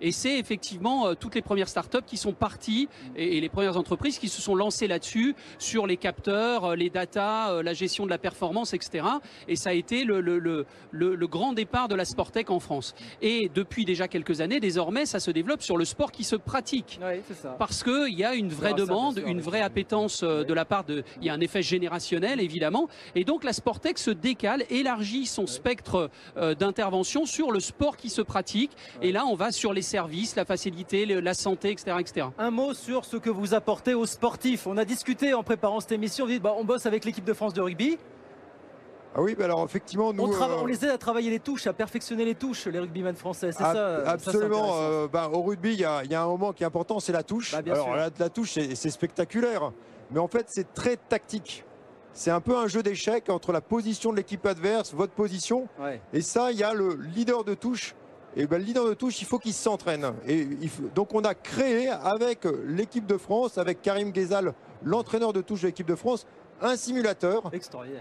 Et 0.00 0.12
c'est 0.12 0.38
effectivement 0.38 1.06
euh, 1.06 1.14
toutes 1.14 1.34
les 1.34 1.42
premières 1.42 1.68
startups 1.68 2.04
qui 2.06 2.16
sont 2.16 2.32
parties 2.32 2.88
et, 3.16 3.40
les 3.40 3.48
premières 3.48 3.76
entreprises 3.76 4.18
qui 4.18 4.28
se 4.28 4.42
sont 4.42 4.54
lancées 4.54 4.86
là-dessus, 4.86 5.34
sur 5.58 5.86
les 5.86 5.96
capteurs, 5.96 6.64
euh, 6.64 6.76
les 6.76 6.90
data, 6.90 7.50
euh, 7.50 7.62
la 7.62 7.72
gestion 7.72 8.04
de 8.04 8.10
la 8.10 8.18
performance, 8.18 8.74
etc. 8.74 9.06
Et 9.48 9.56
ça 9.56 9.70
a 9.70 9.72
été 9.72 10.04
le, 10.04 10.20
le, 10.20 10.38
le, 10.38 10.66
le 10.90 11.26
grand 11.26 11.52
départ 11.52 11.88
de 11.88 11.94
la 11.94 12.04
Sportec 12.04 12.50
en 12.50 12.60
France. 12.60 12.94
Et 13.22 13.50
depuis 13.54 13.84
déjà 13.84 14.08
quelques 14.08 14.40
années, 14.40 14.60
désormais, 14.60 15.06
ça 15.06 15.20
se 15.20 15.30
développe 15.30 15.62
sur 15.62 15.76
le 15.76 15.84
sport 15.84 16.12
qui 16.12 16.24
se 16.24 16.36
pratique. 16.36 17.00
Oui, 17.02 17.20
ça. 17.34 17.56
Parce 17.58 17.82
qu'il 17.82 18.14
y 18.14 18.24
a 18.24 18.34
une 18.34 18.48
vraie 18.48 18.74
demande, 18.74 19.22
une 19.26 19.40
vraie 19.40 19.60
appétence 19.60 20.22
de 20.22 20.54
la 20.54 20.64
part 20.64 20.84
de... 20.84 21.04
Il 21.20 21.26
y 21.26 21.30
a 21.30 21.34
un 21.34 21.40
effet 21.40 21.62
générationnel, 21.62 22.40
évidemment. 22.40 22.88
Et 23.14 23.24
donc 23.24 23.44
la 23.44 23.52
Sportec 23.52 23.98
se 23.98 24.10
décale, 24.10 24.64
élargit 24.70 25.26
son 25.26 25.46
spectre 25.46 26.10
d'intervention 26.58 27.26
sur 27.26 27.52
le 27.52 27.60
sport 27.60 27.96
qui 27.96 28.10
se 28.10 28.22
pratique. 28.22 28.72
Et 29.02 29.12
là, 29.12 29.24
on 29.26 29.34
va 29.34 29.52
sur 29.52 29.72
les 29.72 29.82
services, 29.86 30.36
la 30.36 30.44
facilité, 30.44 31.06
la 31.06 31.34
santé, 31.34 31.70
etc., 31.70 31.96
etc. 31.98 32.26
Un 32.38 32.50
mot 32.50 32.74
sur 32.74 33.04
ce 33.04 33.16
que 33.16 33.30
vous 33.30 33.54
apportez 33.54 33.94
aux 33.94 34.06
sportifs. 34.06 34.66
On 34.66 34.76
a 34.76 34.84
discuté 34.84 35.34
en 35.34 35.42
préparant 35.42 35.80
cette 35.80 35.92
émission, 35.92 36.24
on, 36.24 36.28
dit, 36.28 36.38
bah, 36.38 36.54
on 36.58 36.64
bosse 36.64 36.86
avec 36.86 37.04
l'équipe 37.04 37.24
de 37.24 37.32
France 37.32 37.54
de 37.54 37.60
rugby. 37.60 37.98
Ah 39.18 39.22
oui, 39.22 39.34
bah 39.34 39.46
alors 39.46 39.64
effectivement, 39.64 40.12
nous. 40.12 40.30
Euh, 40.30 40.58
on, 40.60 40.66
les 40.66 40.84
aide 40.84 40.90
à 40.90 40.98
travailler 40.98 41.30
les 41.30 41.40
touches, 41.40 41.66
à 41.66 41.72
perfectionner 41.72 42.26
les 42.26 42.34
touches, 42.34 42.66
les 42.66 42.78
rugbymen 42.78 43.14
français, 43.14 43.50
c'est 43.50 43.62
ça 43.62 44.02
Absolument. 44.04 44.72
Euh, 44.74 45.08
bah, 45.08 45.30
au 45.32 45.40
rugby, 45.40 45.72
il 45.72 45.80
y, 45.80 45.84
a 45.84 46.22
un 46.22 46.26
moment 46.26 46.52
qui 46.52 46.64
est 46.64 46.66
important, 46.66 47.00
c'est 47.00 47.12
la 47.12 47.22
touche. 47.22 47.52
Bah, 47.52 47.62
alors 47.72 47.96
la, 47.96 48.10
la, 48.18 48.28
touche, 48.28 48.52
c'est 48.52 48.90
spectaculaire, 48.90 49.72
mais 50.10 50.18
en 50.20 50.28
fait, 50.28 50.46
c'est 50.48 50.74
très 50.74 50.98
tactique. 50.98 51.64
C'est 52.16 52.30
un 52.30 52.40
peu 52.40 52.56
un 52.56 52.66
jeu 52.66 52.82
d'échecs 52.82 53.28
entre 53.28 53.52
la 53.52 53.60
position 53.60 54.10
de 54.10 54.16
l'équipe 54.16 54.44
adverse, 54.46 54.94
votre 54.94 55.12
position. 55.12 55.68
Et 56.14 56.22
ça, 56.22 56.50
il 56.50 56.58
y 56.58 56.62
a 56.62 56.72
le 56.72 56.94
leader 57.14 57.44
de 57.44 57.54
touche 57.54 57.94
et 58.36 58.46
ben, 58.46 58.58
le 58.58 58.64
leader 58.64 58.86
de 58.86 58.94
touche, 58.94 59.20
il 59.22 59.26
faut 59.26 59.38
qu'il 59.38 59.54
s'entraîne. 59.54 60.12
Et 60.28 60.46
donc 60.94 61.14
on 61.14 61.22
a 61.22 61.34
créé 61.34 61.88
avec 61.88 62.46
l'équipe 62.66 63.06
de 63.06 63.16
France, 63.16 63.56
avec 63.56 63.80
Karim 63.80 64.12
Ghezal, 64.12 64.52
l'entraîneur 64.84 65.32
de 65.32 65.40
touche 65.40 65.62
de 65.62 65.68
l'équipe 65.68 65.86
de 65.86 65.94
France, 65.94 66.26
un 66.60 66.76
simulateur. 66.76 67.50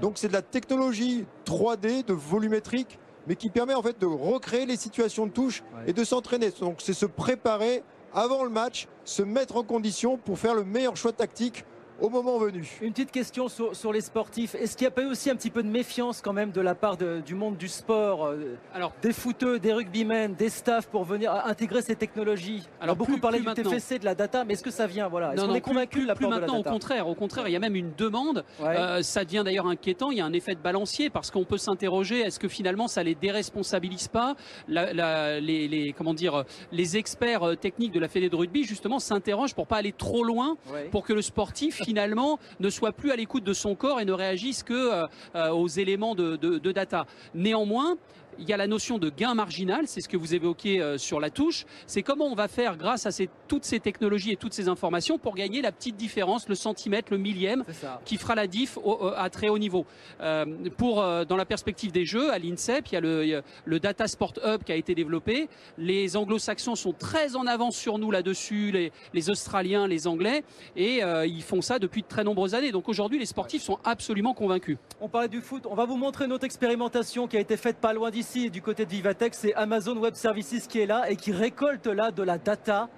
Donc 0.02 0.14
c'est 0.18 0.28
de 0.28 0.34
la 0.34 0.42
technologie 0.42 1.26
3D, 1.46 2.06
de 2.06 2.14
volumétrique, 2.14 3.00
mais 3.28 3.38
qui 3.38 3.50
permet 3.50 3.74
en 3.74 3.82
fait 3.82 4.00
de 4.00 4.06
recréer 4.06 4.66
les 4.66 4.76
situations 4.76 5.26
de 5.26 5.32
touche 5.32 5.64
et 5.88 5.94
de 5.94 6.04
s'entraîner. 6.04 6.52
Donc 6.60 6.78
c'est 6.80 6.94
se 6.94 7.06
préparer 7.06 7.82
avant 8.14 8.44
le 8.44 8.50
match, 8.50 8.88
se 9.06 9.24
mettre 9.24 9.56
en 9.56 9.64
condition 9.64 10.18
pour 10.18 10.38
faire 10.38 10.54
le 10.54 10.66
meilleur 10.66 10.98
choix 10.98 11.14
tactique 11.14 11.64
au 12.02 12.10
moment 12.10 12.38
venu. 12.38 12.68
Une 12.82 12.92
petite 12.92 13.12
question 13.12 13.48
sur, 13.48 13.94
les 13.94 14.02
sportifs. 14.02 14.56
Est-ce 14.56 14.76
qu'il 14.76 14.86
n'y 14.86 14.90
a 14.90 14.92
pas 14.92 15.04
eu 15.04 15.08
aussi 15.08 15.30
un 15.30 15.36
petit 15.36 15.50
peu 15.50 15.64
de 15.64 15.70
méfiance 15.70 16.22
quand 16.22 16.34
même 16.34 16.52
de 16.52 16.62
la 16.62 16.76
part 16.76 16.98
du 16.98 17.36
monde 17.36 17.58
du 17.58 17.68
sport 17.68 18.26
euh, 18.26 18.58
Alors, 18.74 18.94
Des 19.02 19.14
footeux, 19.14 19.60
des 19.60 19.74
rugbymen, 19.74 20.34
des 20.36 20.50
staffs 20.50 20.88
pour 20.88 21.06
venir 21.06 21.34
intégrer 21.46 21.82
ces 21.82 21.96
technologies 21.96 22.68
Alors, 22.82 22.96
beaucoup 22.96 23.18
parlé 23.18 23.40
du 23.40 23.46
TFC, 23.46 24.00
de 24.00 24.06
la 24.06 24.16
data, 24.16 24.44
mais 24.44 24.54
est-ce 24.54 24.64
que 24.64 24.72
ça 24.72 24.88
vient 24.88 25.08
voilà? 25.08 25.34
Est-ce 25.34 25.46
qu'on 25.46 25.54
est 25.54 25.62
convaincu 25.62 26.02
de 26.02 26.08
la 26.08 26.16
plus 26.16 26.28
maintenant, 26.28 26.60
au 26.60 26.64
contraire. 26.64 27.08
Au 27.08 27.16
contraire, 27.16 27.48
il 27.48 27.52
y 27.52 27.56
a 27.56 27.60
même 27.60 27.76
une 27.76 27.94
demande. 27.98 28.44
Euh, 28.62 29.02
ça 29.02 29.24
devient 29.24 29.44
d'ailleurs 29.46 29.68
inquiétant. 29.68 30.12
Il 30.12 30.18
y 30.18 30.22
a 30.22 30.26
un 30.26 30.34
effet 30.34 30.56
de 30.56 30.60
balancier 30.60 31.10
parce 31.10 31.32
qu'on 31.32 31.46
peut 31.46 31.58
s'interroger 31.58 32.20
est-ce 32.20 32.40
que 32.40 32.48
finalement 32.48 32.88
ça 32.88 33.04
les 33.04 33.16
déresponsabilise 33.16 34.08
pas? 34.08 34.36
Les, 34.68 35.94
comment 35.98 36.14
dire, 36.14 36.44
les 36.72 36.98
experts 36.98 37.44
euh, 37.44 37.56
techniques 37.56 37.92
de 37.92 38.00
la 38.00 38.08
Fédé 38.08 38.30
de 38.30 38.36
rugby 38.36 38.64
justement 38.64 39.00
s'interrogent 39.00 39.56
pour 39.56 39.68
pas 39.68 39.78
aller 39.78 39.92
trop 39.92 40.24
loin, 40.24 40.58
pour 40.92 41.04
que 41.04 41.14
le 41.14 41.22
sportif 41.22 41.85
finalement 41.86 42.40
ne 42.60 42.70
soit 42.70 42.92
plus 42.92 43.12
à 43.12 43.16
l'écoute 43.16 43.44
de 43.44 43.54
son 43.54 43.76
corps 43.76 44.02
et 44.02 44.06
ne 44.06 44.12
réagisse 44.12 44.64
que 44.64 44.74
euh, 44.74 45.08
euh, 45.36 45.50
aux 45.50 45.68
éléments 45.68 46.16
de, 46.16 46.72
data. 46.72 47.06
Néanmoins, 47.36 47.96
il 48.40 48.48
y 48.48 48.54
a 48.54 48.58
la 48.58 48.68
notion 48.68 48.98
de 48.98 49.10
gain 49.10 49.34
marginal, 49.34 49.88
c'est 49.88 50.02
ce 50.02 50.10
que 50.10 50.18
vous 50.18 50.36
évoquez 50.36 50.82
euh, 50.82 50.98
sur 50.98 51.20
la 51.20 51.30
touche. 51.30 51.66
C'est 51.88 52.02
comment 52.02 52.26
on 52.26 52.36
va 52.36 52.48
faire 52.48 52.78
grâce 52.78 53.06
à 53.06 53.12
toutes 53.48 53.66
ces 53.66 53.80
technologies 53.80 54.32
et 54.32 54.36
toutes 54.36 54.54
ces 54.54 54.68
informations 54.68 55.18
pour 55.18 55.36
gagner 55.36 55.62
la 55.62 55.72
petite 55.72 55.96
différence, 55.96 56.50
le 56.50 56.56
centimètre, 56.56 57.12
le 57.12 57.18
millième, 57.18 57.64
qui 58.04 58.18
fera 58.18 58.36
la 58.36 58.48
diff 58.48 58.78
à 59.16 59.30
très 59.30 59.50
haut 59.50 59.58
niveau. 59.58 59.86
Euh, 60.22 60.46
pour 60.78 61.02
euh, 61.02 61.26
dans 61.26 61.38
la 61.38 61.46
perspective 61.46 61.92
des 61.92 62.06
jeux, 62.06 62.32
à 62.32 62.40
l'INSEP, 62.40 62.88
il 62.88 62.94
y 62.94 62.98
a 62.98 63.02
le, 63.02 63.44
le, 63.66 63.80
Data 63.80 64.08
Sport 64.08 64.34
Hub 64.44 64.64
qui 64.64 64.72
a 64.72 64.76
été 64.76 64.96
développé. 64.96 65.48
Les 65.78 66.18
Anglo-Saxons 66.18 66.76
sont 66.76 66.94
très 66.94 67.36
en 67.36 67.46
avance 67.48 67.76
sur 67.76 67.98
nous 67.98 68.12
là-dessus, 68.12 68.72
les, 68.72 68.92
les, 69.14 69.30
Australiens, 69.30 69.88
les 69.88 70.08
Anglais, 70.08 70.44
et 70.76 71.02
ils 71.26 71.44
font 71.44 71.62
ça 71.62 71.80
depuis 71.80 72.02
de 72.02 72.08
très 72.08 72.24
nombreuses 72.24 72.56
années. 72.56 72.72
Donc 72.72 72.90
aujourd'hui, 72.90 73.20
les 73.20 73.26
sportifs 73.26 73.64
sont 73.64 73.80
absolument 73.84 74.34
convaincus. 74.34 74.78
On 75.02 75.10
parlait 75.10 75.28
du 75.28 75.42
foot. 75.42 75.66
On 75.70 75.76
va 75.76 75.86
vous 75.86 75.98
montrer 75.98 76.28
notre 76.28 76.46
expérimentation 76.46 77.28
qui 77.28 77.38
a 77.38 77.40
été 77.40 77.58
faite 77.58 77.78
pas 77.78 77.94
loin 77.94 78.12
d'ici, 78.12 78.25
du 78.34 78.62
côté 78.62 78.86
de 78.86 78.90
Vivatech. 78.90 79.34
C'est 79.36 79.54
Amazon 79.54 79.98
Web 79.98 80.16
Services 80.16 80.68
qui 80.68 80.80
est 80.80 80.86
là 80.86 81.10
et 81.10 81.16
qui 81.16 81.32
récolte 81.32 81.88
là 81.88 82.12
de 82.12 82.24
la 82.24 82.38
data 82.38 82.90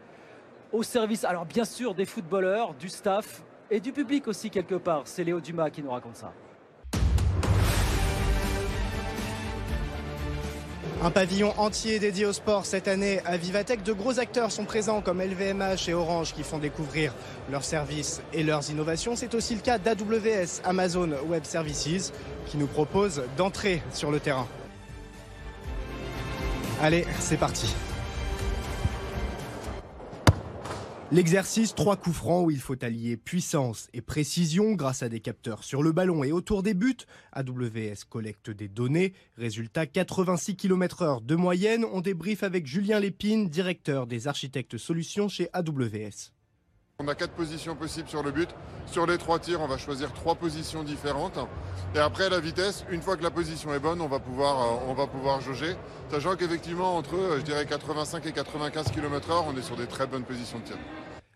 au 0.72 0.84
service, 0.84 1.24
alors 1.24 1.46
bien 1.46 1.66
sûr, 1.66 1.96
des 1.96 2.06
footballeurs, 2.06 2.74
du 2.74 2.90
staff 2.90 3.44
et 3.70 3.80
du 3.80 3.92
public 3.92 4.28
aussi 4.28 4.50
quelque 4.50 4.76
part. 4.76 5.04
C'est 5.06 5.24
Léo 5.24 5.40
Dumas 5.40 5.70
qui 5.70 5.82
nous 5.82 5.92
raconte 5.92 6.16
ça. 6.16 6.34
Un 11.04 11.12
pavillon 11.12 11.54
entier 11.58 12.00
dédié 12.00 12.26
au 12.26 12.34
sport 12.34 12.66
cette 12.66 12.88
année 12.88 13.20
à 13.26 13.38
Vivatech. 13.38 13.84
De 13.84 13.94
gros 13.94 14.20
acteurs 14.20 14.52
sont 14.52 14.66
présents 14.66 15.02
comme 15.02 15.22
LVMH 15.22 15.90
et 15.90 15.94
Orange 15.94 16.34
qui 16.34 16.44
font 16.44 16.58
découvrir 16.58 17.14
leurs 17.52 17.64
services 17.64 18.22
et 18.34 18.44
leurs 18.44 18.70
innovations. 18.72 19.16
C'est 19.16 19.36
aussi 19.36 19.56
le 19.56 19.62
cas 19.62 19.78
d'AWS, 19.78 20.62
Amazon 20.64 21.12
Web 21.28 21.44
Services, 21.44 22.14
qui 22.48 22.58
nous 22.58 22.68
propose 22.68 23.24
d'entrer 23.38 23.84
sur 23.92 24.10
le 24.10 24.20
terrain. 24.20 24.48
Allez, 26.80 27.06
c'est 27.20 27.38
parti. 27.38 27.74
L'exercice 31.12 31.74
trois 31.74 31.96
coups 31.96 32.18
francs 32.18 32.46
où 32.46 32.52
il 32.52 32.60
faut 32.60 32.76
allier 32.84 33.18
puissance 33.18 33.88
et 33.94 34.02
précision 34.02 34.74
grâce 34.74 35.02
à 35.02 35.10
des 35.10 35.20
capteurs 35.20 35.64
sur 35.64 35.82
le 35.82 35.92
ballon 35.92 36.24
et 36.24 36.32
autour 36.32 36.62
des 36.62 36.76
buts. 36.76 36.98
AWS 37.32 38.06
collecte 38.08 38.52
des 38.52 38.68
données. 38.68 39.14
Résultat 39.38 39.88
86 39.88 40.56
km/h 40.56 41.26
de 41.26 41.36
moyenne. 41.36 41.84
On 41.92 42.02
débrief 42.02 42.44
avec 42.44 42.68
Julien 42.68 43.00
Lépine, 43.00 43.50
directeur 43.50 44.06
des 44.06 44.28
architectes 44.28 44.78
solutions 44.78 45.30
chez 45.30 45.50
AWS. 45.54 46.37
On 47.00 47.08
a 47.08 47.14
quatre 47.14 47.34
positions 47.34 47.76
possibles 47.76 48.10
sur 48.10 48.24
le 48.24 48.32
but. 48.32 48.50
Sur 48.88 49.06
les 49.06 49.20
trois 49.20 49.38
tirs, 49.38 49.62
on 49.62 49.68
va 49.68 49.78
choisir 49.78 50.12
trois 50.14 50.34
positions 50.34 50.82
différentes. 50.82 51.38
Et 51.94 52.00
après, 52.00 52.28
la 52.28 52.40
vitesse, 52.40 52.86
une 52.90 53.04
fois 53.04 53.16
que 53.16 53.22
la 53.22 53.30
position 53.30 53.72
est 53.72 53.80
bonne, 53.80 54.02
on 54.02 54.08
va 54.08 54.18
pouvoir, 54.18 54.60
euh, 54.60 54.90
on 54.90 54.96
va 54.96 55.06
pouvoir 55.06 55.40
jauger. 55.40 55.76
Sachant 56.10 56.36
qu'effectivement, 56.36 56.98
entre, 56.98 57.14
euh, 57.14 57.38
je 57.38 57.44
dirais, 57.44 57.68
85 57.68 58.26
et 58.26 58.32
95 58.32 58.90
km/h, 58.90 59.44
on 59.48 59.56
est 59.56 59.62
sur 59.62 59.76
des 59.76 59.86
très 59.86 60.08
bonnes 60.08 60.24
positions 60.24 60.58
de 60.58 60.64
tir. 60.64 60.78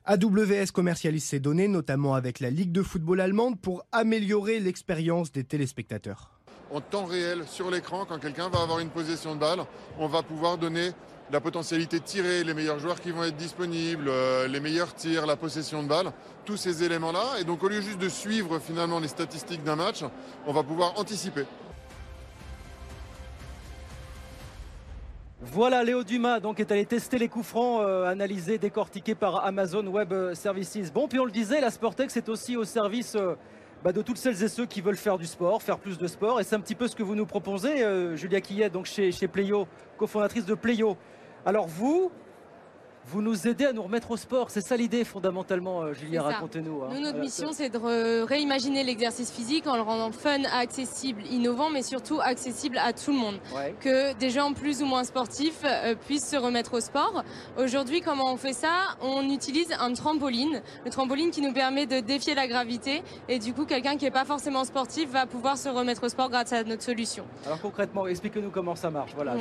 AWS 0.05 0.71
commercialise 0.73 1.25
ces 1.25 1.39
données, 1.39 1.67
notamment 1.67 2.15
avec 2.15 2.39
la 2.39 2.49
Ligue 2.49 2.71
de 2.71 2.81
football 2.81 3.21
allemande, 3.21 3.61
pour 3.61 3.85
améliorer 3.91 4.59
l'expérience 4.59 5.31
des 5.31 5.43
téléspectateurs. 5.43 6.31
En 6.71 6.81
temps 6.81 7.05
réel, 7.05 7.43
sur 7.45 7.69
l'écran, 7.69 8.05
quand 8.09 8.17
quelqu'un 8.17 8.49
va 8.49 8.63
avoir 8.63 8.79
une 8.79 8.89
possession 8.89 9.35
de 9.35 9.39
balle, 9.39 9.59
on 9.99 10.07
va 10.07 10.23
pouvoir 10.23 10.57
donner 10.57 10.89
la 11.31 11.39
potentialité 11.39 11.99
de 11.99 12.03
tirer, 12.03 12.43
les 12.43 12.53
meilleurs 12.53 12.79
joueurs 12.79 12.99
qui 12.99 13.11
vont 13.11 13.23
être 13.23 13.37
disponibles, 13.37 14.09
euh, 14.09 14.47
les 14.47 14.59
meilleurs 14.59 14.93
tirs, 14.93 15.25
la 15.25 15.37
possession 15.37 15.81
de 15.81 15.87
balle, 15.87 16.11
tous 16.45 16.57
ces 16.57 16.83
éléments-là. 16.83 17.39
Et 17.39 17.45
donc 17.45 17.63
au 17.63 17.69
lieu 17.69 17.79
juste 17.79 17.99
de 17.99 18.09
suivre 18.09 18.59
finalement 18.59 18.99
les 18.99 19.07
statistiques 19.07 19.63
d'un 19.63 19.77
match, 19.77 20.03
on 20.45 20.51
va 20.51 20.63
pouvoir 20.63 20.99
anticiper. 20.99 21.45
Voilà 25.43 25.83
Léo 25.83 26.03
Dumas 26.03 26.39
donc 26.39 26.59
est 26.59 26.71
allé 26.71 26.85
tester 26.85 27.17
les 27.17 27.27
coups 27.27 27.47
francs 27.47 27.81
euh, 27.81 28.05
analysés, 28.05 28.57
décortiqués 28.57 29.15
par 29.15 29.45
Amazon 29.45 29.87
Web 29.87 30.13
Services. 30.33 30.91
Bon, 30.93 31.07
puis 31.07 31.19
on 31.19 31.25
le 31.25 31.31
disait, 31.31 31.61
la 31.61 31.71
Sportex 31.71 32.15
est 32.17 32.27
aussi 32.27 32.57
au 32.57 32.65
service 32.65 33.15
euh, 33.15 33.35
bah, 33.83 33.93
de 33.93 34.01
toutes 34.01 34.17
celles 34.17 34.43
et 34.43 34.49
ceux 34.49 34.65
qui 34.65 34.81
veulent 34.81 34.97
faire 34.97 35.17
du 35.17 35.25
sport, 35.25 35.63
faire 35.63 35.79
plus 35.79 35.97
de 35.97 36.07
sport. 36.07 36.41
Et 36.41 36.43
c'est 36.43 36.55
un 36.55 36.59
petit 36.59 36.75
peu 36.75 36.89
ce 36.89 36.95
que 36.95 37.03
vous 37.03 37.15
nous 37.15 37.25
proposez, 37.25 37.83
Julia 38.15 38.41
Quillet, 38.41 38.69
donc 38.69 38.85
chez, 38.85 39.11
chez 39.11 39.27
Playo, 39.27 39.67
cofondatrice 39.97 40.45
de 40.45 40.53
Playo. 40.53 40.97
Alors 41.45 41.67
vous, 41.67 42.11
vous 43.07 43.21
nous 43.21 43.47
aidez 43.47 43.65
à 43.65 43.73
nous 43.73 43.83
remettre 43.83 44.11
au 44.11 44.17
sport. 44.17 44.49
C'est 44.49 44.61
ça 44.61 44.77
l'idée 44.77 45.03
fondamentalement, 45.03 45.81
euh, 45.81 45.93
Julien, 45.93 46.21
racontez-nous. 46.21 46.83
Hein. 46.83 46.89
Nous, 46.93 47.01
notre 47.01 47.19
mission, 47.19 47.49
c'est 47.51 47.69
de 47.69 48.23
réimaginer 48.23 48.83
l'exercice 48.83 49.31
physique 49.31 49.67
en 49.67 49.75
le 49.75 49.81
rendant 49.81 50.11
fun, 50.11 50.43
accessible, 50.53 51.23
innovant, 51.29 51.69
mais 51.69 51.81
surtout 51.81 52.19
accessible 52.21 52.77
à 52.77 52.93
tout 52.93 53.11
le 53.11 53.17
monde. 53.17 53.39
Que 53.79 54.13
des 54.13 54.29
gens 54.29 54.53
plus 54.53 54.81
ou 54.81 54.85
moins 54.85 55.03
sportifs 55.03 55.61
euh, 55.65 55.95
puissent 55.95 56.29
se 56.29 56.37
remettre 56.37 56.75
au 56.75 56.79
sport. 56.79 57.23
Aujourd'hui, 57.57 58.01
comment 58.01 58.31
on 58.31 58.37
fait 58.37 58.53
ça? 58.53 58.95
On 59.01 59.29
utilise 59.29 59.73
un 59.79 59.93
trampoline. 59.93 60.61
Le 60.85 60.91
trampoline 60.91 61.31
qui 61.31 61.41
nous 61.41 61.53
permet 61.53 61.85
de 61.85 61.99
défier 61.99 62.35
la 62.35 62.47
gravité. 62.47 63.03
Et 63.27 63.39
du 63.39 63.53
coup, 63.53 63.65
quelqu'un 63.65 63.97
qui 63.97 64.05
n'est 64.05 64.11
pas 64.11 64.25
forcément 64.25 64.63
sportif 64.63 65.09
va 65.09 65.25
pouvoir 65.25 65.57
se 65.57 65.69
remettre 65.69 66.03
au 66.03 66.09
sport 66.09 66.29
grâce 66.29 66.53
à 66.53 66.63
notre 66.63 66.83
solution. 66.83 67.25
Alors 67.45 67.59
concrètement, 67.61 68.07
expliquez-nous 68.07 68.51
comment 68.51 68.75
ça 68.75 68.89
marche. 68.89 69.11
Voilà, 69.15 69.35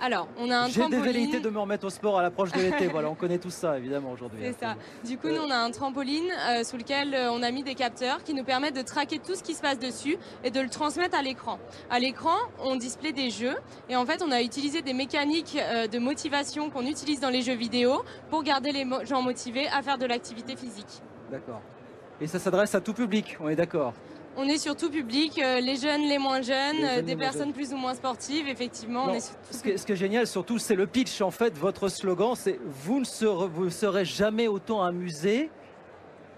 Alors, 0.00 0.28
on 0.38 0.50
a 0.50 0.56
un 0.56 0.68
J'ai 0.68 0.88
des 0.88 0.98
velléités 0.98 1.40
de 1.40 1.50
me 1.50 1.58
remettre 1.58 1.86
au 1.86 1.90
sport 1.90 2.18
à 2.18 2.22
l'approche 2.22 2.52
de 2.52 2.60
l'été. 2.60 2.88
Voilà, 2.94 3.10
on 3.10 3.14
connaît 3.14 3.38
tout 3.38 3.50
ça 3.50 3.76
évidemment 3.76 4.12
aujourd'hui. 4.12 4.40
C'est 4.42 4.64
hein, 4.64 4.76
ça. 5.02 5.06
Du 5.08 5.18
coup, 5.18 5.28
nous, 5.28 5.40
on 5.40 5.50
a 5.50 5.56
un 5.56 5.70
trampoline 5.70 6.30
euh, 6.48 6.64
sous 6.64 6.76
lequel 6.76 7.14
euh, 7.14 7.30
on 7.32 7.42
a 7.42 7.50
mis 7.50 7.62
des 7.62 7.74
capteurs 7.74 8.22
qui 8.22 8.34
nous 8.34 8.44
permettent 8.44 8.76
de 8.76 8.82
traquer 8.82 9.18
tout 9.18 9.34
ce 9.34 9.42
qui 9.42 9.54
se 9.54 9.60
passe 9.60 9.78
dessus 9.78 10.16
et 10.44 10.50
de 10.50 10.60
le 10.60 10.68
transmettre 10.68 11.18
à 11.18 11.22
l'écran. 11.22 11.58
À 11.90 11.98
l'écran, 11.98 12.36
on 12.60 12.76
display 12.76 13.12
des 13.12 13.30
jeux 13.30 13.56
et 13.88 13.96
en 13.96 14.06
fait, 14.06 14.22
on 14.22 14.30
a 14.30 14.42
utilisé 14.42 14.80
des 14.80 14.94
mécaniques 14.94 15.58
euh, 15.60 15.86
de 15.88 15.98
motivation 15.98 16.70
qu'on 16.70 16.86
utilise 16.86 17.20
dans 17.20 17.30
les 17.30 17.42
jeux 17.42 17.56
vidéo 17.56 18.04
pour 18.30 18.42
garder 18.42 18.72
les 18.72 18.86
gens 19.04 19.22
motivés 19.22 19.66
à 19.68 19.82
faire 19.82 19.98
de 19.98 20.06
l'activité 20.06 20.56
physique. 20.56 21.02
D'accord. 21.30 21.60
Et 22.20 22.28
ça 22.28 22.38
s'adresse 22.38 22.74
à 22.74 22.80
tout 22.80 22.94
public, 22.94 23.36
on 23.40 23.48
est 23.48 23.56
d'accord 23.56 23.92
on 24.36 24.48
est 24.48 24.58
sur 24.58 24.76
tout 24.76 24.90
public, 24.90 25.38
euh, 25.38 25.60
les 25.60 25.76
jeunes, 25.76 26.02
les 26.02 26.18
moins 26.18 26.42
jeunes, 26.42 27.02
des 27.02 27.16
personnes 27.16 27.52
plus 27.52 27.72
ou 27.72 27.76
moins 27.76 27.94
sportives, 27.94 28.48
effectivement. 28.48 29.12
ce, 29.50 29.62
qui 29.84 29.92
est, 29.92 29.96
génial 29.96 30.26
surtout, 30.26 30.58
c'est 30.58 30.74
le 30.74 30.86
pitch. 30.86 31.20
En 31.20 31.30
fait, 31.30 31.56
votre 31.56 31.88
slogan, 31.88 32.34
c'est 32.34 32.58
vous 32.64 33.00
ne 33.00 33.04
serez, 33.04 33.48
vous 33.48 33.70
serez 33.70 34.04
jamais 34.04 34.48
autant 34.48 34.82
amusé 34.82 35.50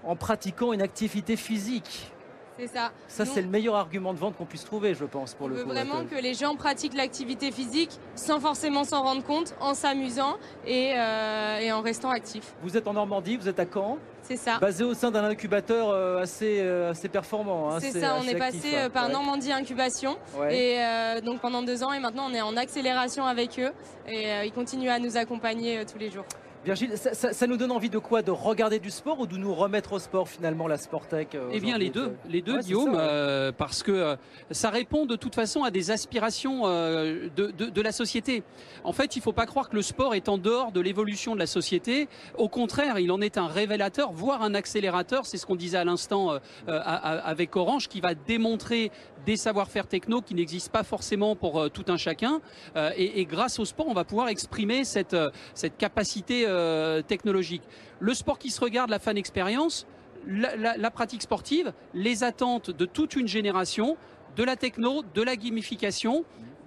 en 0.04 0.16
pratiquant 0.16 0.72
une 0.72 0.82
activité 0.82 1.36
physique. 1.36 2.12
C'est 2.58 2.68
ça. 2.68 2.90
Ça, 3.08 3.24
c'est 3.26 3.42
le 3.42 3.48
meilleur 3.48 3.74
argument 3.74 4.14
de 4.14 4.18
vente 4.18 4.36
qu'on 4.36 4.46
puisse 4.46 4.64
trouver, 4.64 4.94
je 4.94 5.04
pense, 5.04 5.34
pour 5.34 5.48
le 5.48 5.56
coup. 5.56 5.60
On 5.62 5.66
veut 5.66 5.72
vraiment 5.72 6.04
que 6.04 6.14
les 6.14 6.34
gens 6.34 6.56
pratiquent 6.56 6.94
l'activité 6.94 7.52
physique 7.52 7.90
sans 8.14 8.40
forcément 8.40 8.84
s'en 8.84 9.02
rendre 9.02 9.22
compte, 9.22 9.54
en 9.60 9.74
s'amusant 9.74 10.36
et, 10.66 10.94
euh, 10.96 11.58
et 11.58 11.70
en 11.72 11.82
restant 11.82 12.10
actifs. 12.10 12.54
Vous 12.62 12.76
êtes 12.76 12.88
en 12.88 12.94
Normandie, 12.94 13.36
vous 13.36 13.48
êtes 13.48 13.60
à 13.60 13.66
Caen 13.72 13.98
c'est 14.22 14.36
ça. 14.36 14.58
Basé 14.58 14.82
au 14.82 14.92
sein 14.92 15.12
d'un 15.12 15.22
incubateur 15.22 15.88
euh, 15.88 16.20
assez, 16.20 16.58
euh, 16.58 16.90
assez 16.90 17.08
performant. 17.08 17.70
Hein, 17.70 17.78
c'est 17.78 17.92
ça, 17.92 18.16
on 18.20 18.26
est 18.26 18.34
passé 18.34 18.88
par 18.92 19.08
Normandie 19.08 19.52
Incubation. 19.52 20.16
Et 20.50 20.80
donc 21.24 21.40
pendant 21.40 21.62
deux 21.62 21.84
ans, 21.84 21.92
et 21.92 22.00
maintenant 22.00 22.26
on 22.28 22.34
est 22.34 22.40
en 22.40 22.56
accélération 22.56 23.24
avec 23.24 23.60
eux. 23.60 23.70
Et 24.08 24.26
ils 24.44 24.52
continuent 24.52 24.90
à 24.90 24.98
nous 24.98 25.16
accompagner 25.16 25.84
tous 25.86 25.98
les 25.98 26.10
jours. 26.10 26.24
Virgile, 26.66 26.94
ça, 26.96 27.46
nous 27.46 27.56
donne 27.56 27.70
envie 27.70 27.90
de 27.90 27.98
quoi? 27.98 28.22
De 28.22 28.32
regarder 28.32 28.80
du 28.80 28.90
sport 28.90 29.20
ou 29.20 29.28
de 29.28 29.36
nous 29.36 29.54
remettre 29.54 29.92
au 29.92 30.00
sport 30.00 30.28
finalement, 30.28 30.66
la 30.66 30.78
Sportec 30.78 31.36
Eh 31.52 31.60
bien 31.60 31.78
les 31.78 31.90
deux, 31.90 32.16
les 32.28 32.42
deux 32.42 32.58
Guillaume, 32.58 33.00
parce 33.56 33.84
que 33.84 34.16
ça 34.50 34.70
répond 34.70 35.06
de 35.06 35.14
toute 35.14 35.36
façon 35.36 35.62
à 35.62 35.70
des 35.70 35.92
aspirations 35.92 36.62
de, 36.66 37.28
de, 37.52 37.80
la 37.80 37.92
société. 37.92 38.42
En 38.82 38.92
fait, 38.92 39.14
il 39.14 39.20
ne 39.20 39.22
faut 39.22 39.32
pas 39.32 39.46
croire 39.46 39.68
que 39.68 39.76
le 39.76 39.82
sport 39.82 40.16
est 40.16 40.28
en 40.28 40.38
dehors 40.38 40.72
de 40.72 40.80
l'évolution 40.80 41.34
de 41.34 41.38
la 41.38 41.46
société. 41.46 42.08
Au 42.36 42.48
contraire, 42.48 42.98
il 42.98 43.12
en 43.12 43.20
est 43.20 43.38
un 43.38 43.46
révélateur, 43.46 44.10
voire 44.10 44.42
un 44.42 44.54
accélérateur. 44.54 45.24
C'est 45.24 45.36
ce 45.36 45.46
qu'on 45.46 45.54
disait 45.54 45.78
à 45.78 45.84
l'instant 45.84 46.36
avec 46.66 47.54
Orange, 47.54 47.86
qui 47.86 48.00
va 48.00 48.14
démontrer 48.14 48.90
des 49.24 49.36
savoir-faire 49.36 49.86
techno 49.86 50.20
qui 50.20 50.34
n'existent 50.34 50.72
pas 50.72 50.84
forcément 50.84 51.36
pour 51.36 51.70
tout 51.70 51.84
un 51.86 51.96
chacun. 51.96 52.40
Et, 52.96 53.20
et, 53.20 53.24
grâce 53.24 53.60
au 53.60 53.64
sport, 53.64 53.86
on 53.88 53.94
va 53.94 54.04
pouvoir 54.04 54.28
exprimer 54.28 54.84
cette, 54.84 55.16
cette 55.54 55.76
capacité 55.76 56.44
euh, 56.56 57.02
technologique. 57.02 57.62
Le 58.00 58.14
sport 58.14 58.38
qui 58.38 58.50
se 58.50 58.60
regarde, 58.60 58.90
la 58.90 58.98
fan 58.98 59.16
expérience, 59.16 59.86
la, 60.26 60.90
pratique 60.90 61.22
sportive, 61.22 61.72
les 61.94 62.24
attentes 62.24 62.70
de 62.70 62.84
toute 62.84 63.14
une 63.14 63.28
génération, 63.28 63.96
de 64.36 64.44
la 64.44 64.56
techno, 64.56 65.02
de 65.14 65.22
la 65.22 65.36
gamification 65.36 66.24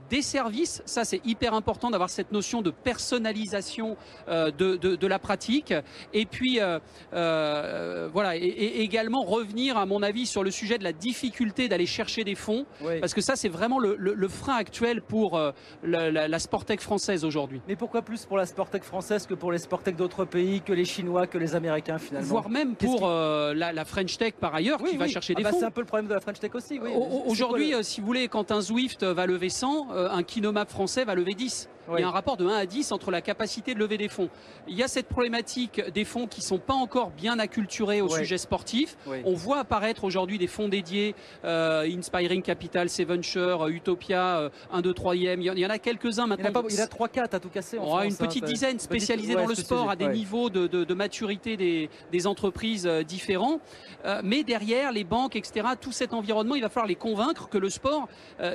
des 0.09 0.21
services. 0.21 0.81
Ça, 0.85 1.05
c'est 1.05 1.21
hyper 1.25 1.53
important 1.53 1.89
d'avoir 1.89 2.09
cette 2.09 2.31
notion 2.31 2.61
de 2.61 2.71
personnalisation 2.71 3.97
euh, 4.27 4.51
de, 4.51 4.75
de, 4.75 5.07
la 5.07 5.19
pratique. 5.19 5.73
Et 6.13 6.25
puis, 6.25 6.59
euh, 6.59 6.79
euh, 7.13 8.09
voilà, 8.11 8.35
et, 8.35 8.81
également 8.81 9.23
revenir, 9.23 9.77
à 9.77 9.85
mon 9.85 10.03
avis, 10.03 10.25
sur 10.25 10.43
le 10.43 10.51
sujet 10.51 10.77
de 10.77 10.83
la 10.83 10.93
difficulté 10.93 11.67
d'aller 11.67 11.85
chercher 11.85 12.23
des 12.23 12.35
fonds, 12.35 12.65
parce 12.99 13.13
que 13.13 13.21
ça, 13.21 13.35
c'est 13.35 13.49
vraiment 13.49 13.79
le, 13.79 13.95
le, 13.95 14.27
frein 14.27 14.55
actuel 14.55 15.01
pour 15.01 15.39
la, 15.83 16.11
la, 16.27 16.39
Sportec 16.39 16.81
française 16.81 17.25
aujourd'hui. 17.25 17.61
Mais 17.67 17.75
pourquoi 17.75 18.01
plus 18.01 18.25
pour 18.25 18.37
la 18.37 18.45
Sportec 18.45 18.83
française 18.83 19.25
que 19.25 19.33
pour 19.33 19.51
les 19.51 19.57
Sportec 19.57 19.95
d'autres 19.95 20.25
pays, 20.25 20.61
que 20.61 20.73
les 20.73 20.85
Chinois, 20.85 21.27
que 21.27 21.37
les 21.37 21.55
Américains 21.55 21.97
finalement? 21.97 22.27
Voire 22.27 22.49
même 22.49 22.75
pour 22.75 23.07
la, 23.07 23.85
French 23.85 24.17
Tech 24.17 24.33
par 24.39 24.53
ailleurs, 24.55 24.81
qui 24.83 24.97
va 24.97 25.07
chercher 25.07 25.33
ah 25.35 25.39
des 25.39 25.43
bah, 25.43 25.51
fonds. 25.51 25.59
C'est 25.59 25.65
un 25.65 25.71
peu 25.71 25.81
le 25.81 25.87
problème 25.87 26.07
de 26.07 26.13
la 26.13 26.19
French 26.19 26.39
Tech 26.39 26.53
aussi. 26.53 26.79
Aujourd'hui, 27.25 27.73
si 27.81 28.01
vous 28.01 28.07
voulez, 28.07 28.27
quand 28.27 28.51
un 28.51 28.61
Zwift 28.61 29.03
va 29.03 29.25
lever 29.25 29.49
100, 29.49 29.87
un 30.11 30.23
Kinomap 30.23 30.69
français 30.69 31.05
va 31.05 31.15
lever 31.15 31.33
10. 31.33 31.67
Il 31.97 32.01
y 32.01 32.03
a 32.03 32.07
un 32.07 32.11
rapport 32.11 32.37
de 32.37 32.45
1 32.45 32.55
à 32.55 32.65
10 32.65 32.91
entre 32.91 33.11
la 33.11 33.21
capacité 33.21 33.73
de 33.73 33.79
lever 33.79 33.97
des 33.97 34.09
fonds. 34.09 34.29
Il 34.67 34.75
y 34.75 34.83
a 34.83 34.87
cette 34.87 35.07
problématique 35.07 35.81
des 35.93 36.05
fonds 36.05 36.27
qui 36.27 36.41
ne 36.41 36.45
sont 36.45 36.59
pas 36.59 36.73
encore 36.73 37.09
bien 37.11 37.39
acculturés 37.39 38.01
au 38.01 38.09
sujet 38.09 38.37
sportif. 38.37 38.97
On 39.25 39.33
voit 39.33 39.59
apparaître 39.59 40.03
aujourd'hui 40.03 40.37
des 40.37 40.47
fonds 40.47 40.69
dédiés, 40.69 41.15
euh, 41.45 41.87
Inspiring 41.89 42.41
Capital, 42.41 42.89
Seventure, 42.89 43.67
Utopia, 43.67 44.49
1, 44.71 44.81
2, 44.81 44.93
3e. 44.93 45.39
Il 45.39 45.59
y 45.59 45.65
en 45.65 45.69
a 45.69 45.79
quelques-uns 45.79 46.27
maintenant. 46.27 46.63
Il 46.69 46.75
y 46.75 46.81
en 46.81 46.83
a, 46.83 46.87
3-4 46.87 47.35
à 47.35 47.39
tout 47.39 47.49
casser. 47.49 47.79
En 47.79 48.01
une 48.01 48.15
petite 48.15 48.43
hein. 48.43 48.47
dizaine 48.47 48.79
spécialisés 48.79 49.35
dans 49.35 49.47
le 49.47 49.55
sport 49.55 49.89
à 49.89 49.95
des 49.95 50.07
niveaux 50.07 50.49
de, 50.49 50.93
maturité 50.93 51.57
des, 51.57 52.27
entreprises 52.27 52.85
euh, 52.85 53.03
différents. 53.03 53.61
Euh, 54.05 54.21
mais 54.23 54.43
derrière, 54.43 54.91
les 54.91 55.03
banques, 55.03 55.35
etc., 55.35 55.67
tout 55.79 55.91
cet 55.91 56.13
environnement, 56.13 56.55
il 56.55 56.61
va 56.61 56.69
falloir 56.69 56.87
les 56.87 56.95
convaincre 56.95 57.47
que 57.49 57.57
le 57.57 57.69
sport, 57.69 58.07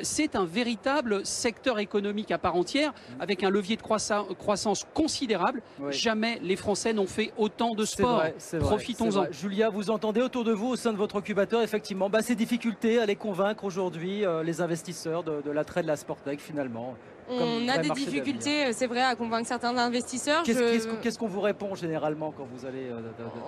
c'est 0.03 0.37
un 0.37 0.45
véritable 0.45 1.25
secteur 1.25 1.79
économique 1.79 2.31
à 2.31 2.39
part 2.39 2.57
entière 2.57 2.93
avec 3.25 3.43
un 3.43 3.51
levier 3.51 3.77
de 3.77 3.83
croissance 3.83 4.87
considérable. 4.93 5.63
Jamais 5.91 6.39
les 6.43 6.57
Français 6.57 6.93
n'ont 6.93 7.07
fait 7.07 7.33
autant 7.39 7.75
de 7.75 7.85
sport. 7.85 8.23
Profitons-en. 8.61 9.33
Julia, 9.33 9.71
vous 9.71 9.91
entendez 9.91 10.21
autour 10.21 10.45
de 10.45 10.53
vous, 10.53 10.69
au 10.69 10.77
sein 10.77 10.93
de 10.93 10.99
votre 10.99 11.17
incubateur, 11.17 11.63
effectivement, 11.63 12.11
bah, 12.11 12.23
ces 12.23 12.35
difficultés 12.35 12.99
à 12.99 13.07
les 13.07 13.17
convaincre 13.17 13.65
aujourd'hui, 13.65 14.25
euh, 14.25 14.43
les 14.43 14.61
investisseurs 14.61 15.25
de, 15.25 15.41
de 15.41 15.51
l'attrait 15.51 15.83
de 15.83 15.87
la 15.87 15.97
Sportec 15.97 16.39
finalement 16.39 16.95
on 17.29 17.69
a 17.69 17.79
des 17.79 17.91
difficultés, 17.91 18.73
c'est 18.73 18.87
vrai, 18.87 19.03
à 19.03 19.15
convaincre 19.15 19.49
certains 19.49 19.77
investisseurs. 19.77 20.43
Qu'est-ce 20.43 21.19
qu'on 21.19 21.27
vous 21.27 21.41
répond 21.41 21.75
généralement 21.75 22.33
quand 22.37 22.47
vous 22.53 22.67
allez 22.67 22.89
euh, 22.91 23.01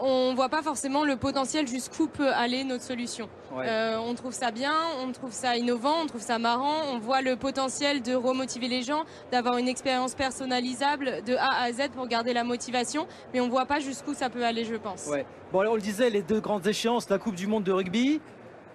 On 0.02 0.30
ne 0.30 0.36
voit 0.36 0.48
pas 0.48 0.62
forcément 0.62 1.04
le 1.04 1.16
potentiel 1.16 1.66
jusqu'où 1.66 2.06
peut 2.08 2.32
aller 2.32 2.64
notre 2.64 2.84
solution. 2.84 3.28
Euh, 3.56 3.96
on 3.98 4.14
trouve 4.14 4.32
ça 4.32 4.50
bien, 4.50 4.74
on 5.02 5.12
trouve 5.12 5.32
ça 5.32 5.56
innovant, 5.56 6.02
on 6.02 6.06
trouve 6.06 6.20
ça 6.20 6.38
marrant, 6.38 6.82
on 6.92 6.98
voit 6.98 7.22
le 7.22 7.36
potentiel 7.36 8.02
de 8.02 8.14
remotiver 8.14 8.68
les 8.68 8.82
gens, 8.82 9.04
d'avoir 9.30 9.58
une 9.58 9.68
expérience 9.68 10.14
personnalisable 10.14 11.22
de 11.26 11.34
A 11.36 11.62
à 11.62 11.72
Z 11.72 11.90
pour 11.94 12.06
garder 12.06 12.32
la 12.32 12.44
motivation, 12.44 13.06
mais 13.32 13.40
on 13.40 13.46
ne 13.46 13.50
voit 13.50 13.66
pas 13.66 13.80
jusqu'où 13.80 14.14
ça 14.14 14.30
peut 14.30 14.44
aller, 14.44 14.64
je 14.64 14.74
pense. 14.74 15.08
Bon, 15.52 15.60
alors 15.60 15.74
on 15.74 15.76
le 15.76 15.82
disait, 15.82 16.10
les 16.10 16.22
deux 16.22 16.40
grandes 16.40 16.66
échéances, 16.66 17.08
la 17.08 17.18
Coupe 17.18 17.36
du 17.36 17.46
Monde 17.46 17.64
de 17.64 17.72
rugby, 17.72 18.20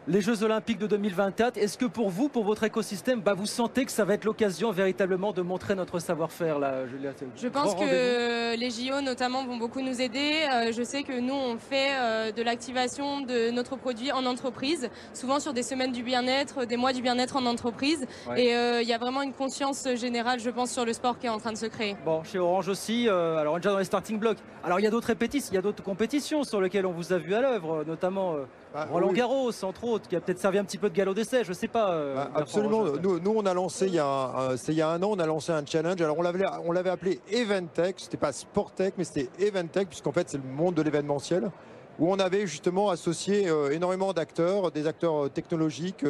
les 0.07 0.21
Jeux 0.21 0.43
Olympiques 0.43 0.79
de 0.79 0.87
2024. 0.87 1.57
Est-ce 1.57 1.77
que 1.77 1.85
pour 1.85 2.09
vous, 2.09 2.27
pour 2.27 2.43
votre 2.43 2.63
écosystème, 2.63 3.21
bah, 3.21 3.33
vous 3.33 3.45
sentez 3.45 3.85
que 3.85 3.91
ça 3.91 4.03
va 4.03 4.15
être 4.15 4.25
l'occasion 4.25 4.71
véritablement 4.71 5.31
de 5.31 5.41
montrer 5.41 5.75
notre 5.75 5.99
savoir-faire 5.99 6.59
là, 6.59 6.87
Julia? 6.87 7.11
Je 7.35 7.47
pense 7.47 7.75
que 7.75 8.55
les 8.55 8.69
JO 8.69 9.01
notamment 9.01 9.45
vont 9.45 9.57
beaucoup 9.57 9.81
nous 9.81 10.01
aider. 10.01 10.47
Euh, 10.51 10.71
je 10.71 10.83
sais 10.83 11.03
que 11.03 11.19
nous, 11.19 11.33
on 11.33 11.57
fait 11.57 11.89
euh, 11.91 12.31
de 12.31 12.41
l'activation 12.41 13.21
de 13.21 13.51
notre 13.51 13.75
produit 13.75 14.11
en 14.11 14.25
entreprise, 14.25 14.89
souvent 15.13 15.39
sur 15.39 15.53
des 15.53 15.63
semaines 15.63 15.91
du 15.91 16.03
bien-être, 16.03 16.65
des 16.65 16.77
mois 16.77 16.93
du 16.93 17.01
bien-être 17.01 17.35
en 17.35 17.45
entreprise. 17.45 18.05
Et 18.35 18.55
euh, 18.55 18.81
il 18.81 18.87
y 18.87 18.93
a 18.93 18.97
vraiment 18.97 19.21
une 19.21 19.33
conscience 19.33 19.87
générale, 19.95 20.39
je 20.39 20.49
pense, 20.49 20.71
sur 20.71 20.85
le 20.85 20.93
sport 20.93 21.19
qui 21.19 21.27
est 21.27 21.29
en 21.29 21.39
train 21.39 21.51
de 21.51 21.57
se 21.57 21.67
créer. 21.67 21.95
Bon, 22.05 22.23
chez 22.23 22.39
Orange 22.39 22.69
aussi, 22.69 23.07
alors 23.07 23.53
on 23.53 23.57
est 23.57 23.59
déjà 23.59 23.71
dans 23.71 23.77
les 23.77 23.85
starting 23.85 24.17
blocks. 24.17 24.39
Alors 24.63 24.79
il 24.79 24.83
y 24.83 24.87
a 24.87 24.91
d'autres 24.91 25.07
répétitions, 25.07 25.51
il 25.51 25.55
y 25.55 25.59
a 25.59 25.61
d'autres 25.61 25.83
compétitions 25.83 26.43
sur 26.43 26.61
lesquelles 26.61 26.85
on 26.85 26.91
vous 26.91 27.13
a 27.13 27.17
vu 27.17 27.33
à 27.33 27.41
l'œuvre, 27.41 27.83
notamment 27.85 28.35
bah, 28.73 28.87
Roland 28.89 29.11
Garros, 29.11 29.51
entre 29.63 29.83
autres, 29.85 29.90
qui 29.99 30.15
a 30.15 30.21
peut-être 30.21 30.39
servi 30.39 30.57
un 30.57 30.63
petit 30.63 30.77
peu 30.77 30.89
de 30.89 30.95
galop 30.95 31.13
d'essai, 31.13 31.43
je 31.43 31.53
sais 31.53 31.67
pas. 31.67 31.91
Euh, 31.91 32.15
bah, 32.15 32.31
absolument. 32.35 32.85
Nous, 33.01 33.19
nous, 33.19 33.33
on 33.35 33.45
a 33.45 33.53
lancé 33.53 33.87
il 33.87 33.95
y 33.95 33.99
a, 33.99 34.05
un, 34.05 34.55
il 34.55 34.73
y 34.73 34.81
a 34.81 34.89
un 34.89 35.01
an, 35.03 35.11
on 35.11 35.19
a 35.19 35.25
lancé 35.25 35.51
un 35.51 35.65
challenge. 35.65 36.01
Alors 36.01 36.17
on 36.17 36.21
l'avait, 36.21 36.45
on 36.65 36.71
l'avait 36.71 36.89
appelé 36.89 37.19
Eventech. 37.31 37.95
C'était 37.99 38.17
pas 38.17 38.31
Sportech, 38.31 38.95
mais 38.97 39.03
c'était 39.03 39.29
Eventech, 39.39 39.87
puisqu'en 39.87 40.11
fait 40.11 40.29
c'est 40.29 40.37
le 40.37 40.49
monde 40.49 40.75
de 40.75 40.81
l'événementiel, 40.81 41.51
où 41.99 42.11
on 42.11 42.19
avait 42.19 42.47
justement 42.47 42.89
associé 42.89 43.49
euh, 43.49 43.71
énormément 43.71 44.13
d'acteurs, 44.13 44.71
des 44.71 44.87
acteurs 44.87 45.25
euh, 45.25 45.29
technologiques, 45.29 46.05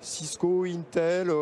Cisco, 0.00 0.64
Intel. 0.64 1.32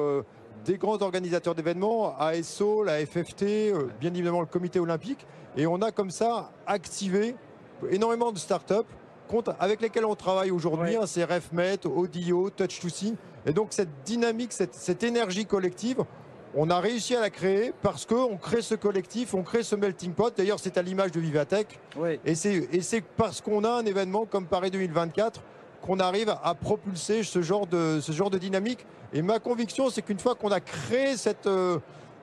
des 0.65 0.79
grands 0.79 1.01
organisateurs 1.03 1.55
d'événements, 1.55 2.17
ASO, 2.19 2.85
la 2.85 3.05
FFT, 3.05 3.73
bien 4.01 4.15
évidemment 4.15 4.41
le 4.41 4.47
comité 4.47 4.81
olympique. 4.81 5.27
Et 5.57 5.67
on 5.67 5.83
a 5.83 5.91
comme 5.93 6.11
ça 6.11 6.51
activé 6.67 7.37
énormément 7.91 8.33
de 8.33 8.39
startups 8.39 8.75
avec 9.59 9.81
lesquels 9.81 10.05
on 10.05 10.15
travaille 10.15 10.51
aujourd'hui, 10.51 10.97
hein, 10.97 11.07
c'est 11.07 11.25
RefMet, 11.25 11.87
Audio, 11.87 12.51
Touch2C. 12.51 13.15
Et 13.47 13.53
donc 13.53 13.69
cette 13.71 14.03
dynamique, 14.05 14.53
cette, 14.53 15.03
énergie 15.03 15.47
collective, 15.47 16.05
on 16.55 16.71
a 16.71 16.79
réussi 16.81 17.17
à 17.17 17.21
la 17.21 17.31
créer 17.31 17.73
parce 17.83 18.07
qu'on 18.07 18.37
crée 18.37 18.63
ce 18.63 18.75
collectif, 18.75 19.35
on 19.35 19.43
crée 19.43 19.63
ce 19.63 19.75
melting 19.75 20.13
pot. 20.13 20.33
D'ailleurs, 20.37 20.61
c'est 20.61 20.79
à 20.79 20.83
l'image 20.83 21.11
de 21.11 21.21
Vivatech. 21.21 21.79
Et 22.25 22.35
c'est 22.35 23.01
parce 23.17 23.41
qu'on 23.41 23.65
a 23.65 23.71
un 23.71 23.85
événement 23.85 24.25
comme 24.25 24.47
Paris 24.47 24.71
2024 24.71 25.41
qu'on 25.83 26.01
arrive 26.01 26.35
à 26.43 26.55
propulser 26.55 27.23
ce 27.25 27.43
genre 27.43 27.67
de, 27.67 27.99
ce 28.01 28.13
genre 28.13 28.31
de 28.31 28.39
dynamique. 28.39 28.87
Et 29.13 29.21
ma 29.21 29.39
conviction, 29.39 29.91
c'est 29.91 30.01
qu'une 30.01 30.19
fois 30.19 30.35
qu'on 30.35 30.51
a 30.51 30.61
créé 30.61 31.17
cette, 31.17 31.47
euh, 31.47 31.79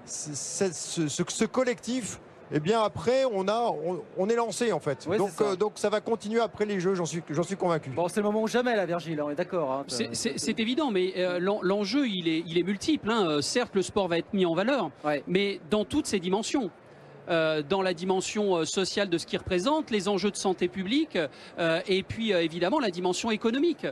ce 0.06 1.46
collectif, 1.46 2.20
eh 2.54 2.60
bien 2.60 2.82
après, 2.82 3.26
on, 3.26 3.48
a, 3.48 3.72
on, 4.18 4.30
est 4.30 4.36
lancé 4.36 4.72
en 4.72 4.80
fait. 4.80 5.08
donc, 5.18 5.30
ça. 5.30 5.44
Euh, 5.44 5.56
donc 5.56 5.74
ça 5.76 5.90
va 5.90 6.02
continuer 6.02 6.40
après 6.40 6.66
les 6.66 6.80
Jeux, 6.80 6.96
j'en 6.96 7.06
suis, 7.06 7.24
suis 7.44 7.56
convaincu. 7.56 7.90
Bon, 7.92 8.08
c'est 8.08 8.20
le 8.20 8.26
moment 8.26 8.42
où 8.42 8.48
jamais, 8.48 8.76
la 8.76 8.86
Virgile, 8.86 9.22
on 9.22 9.30
est 9.30 9.36
d'accord. 9.36 9.72
Hein. 9.72 9.86
c'est 9.88 10.60
évident, 10.60 10.92
mais 10.92 11.14
euh, 11.18 11.40
l'enjeu, 11.40 12.08
il 12.08 12.28
est, 12.28 12.44
il 12.46 12.58
est 12.58 12.64
multiple. 12.64 13.10
Hein. 13.10 13.28
Euh, 13.28 13.42
certes, 13.42 13.76
le 13.76 13.82
sport 13.82 14.08
va 14.08 14.18
être 14.18 14.34
mis 14.34 14.46
en 14.46 14.54
valeur, 14.54 14.92
mais 15.28 15.60
dans 15.70 15.86
toutes 15.86 16.08
ses 16.08 16.20
dimensions. 16.20 16.70
Euh, 17.32 17.64
dans 17.64 17.82
la 17.82 17.94
dimension 17.94 18.58
euh, 18.58 18.66
sociale 18.66 19.10
de 19.10 19.18
ce 19.18 19.26
qu'il 19.26 19.40
représente, 19.40 19.90
les 19.90 20.10
enjeux 20.10 20.32
de 20.32 20.36
santé 20.36 20.68
publique 20.68 21.18
euh, 21.60 21.80
et 21.88 22.04
puis 22.04 22.32
évidemment 22.32 22.80
la 22.80 22.90
dimension 22.90 23.32
économique. 23.32 23.88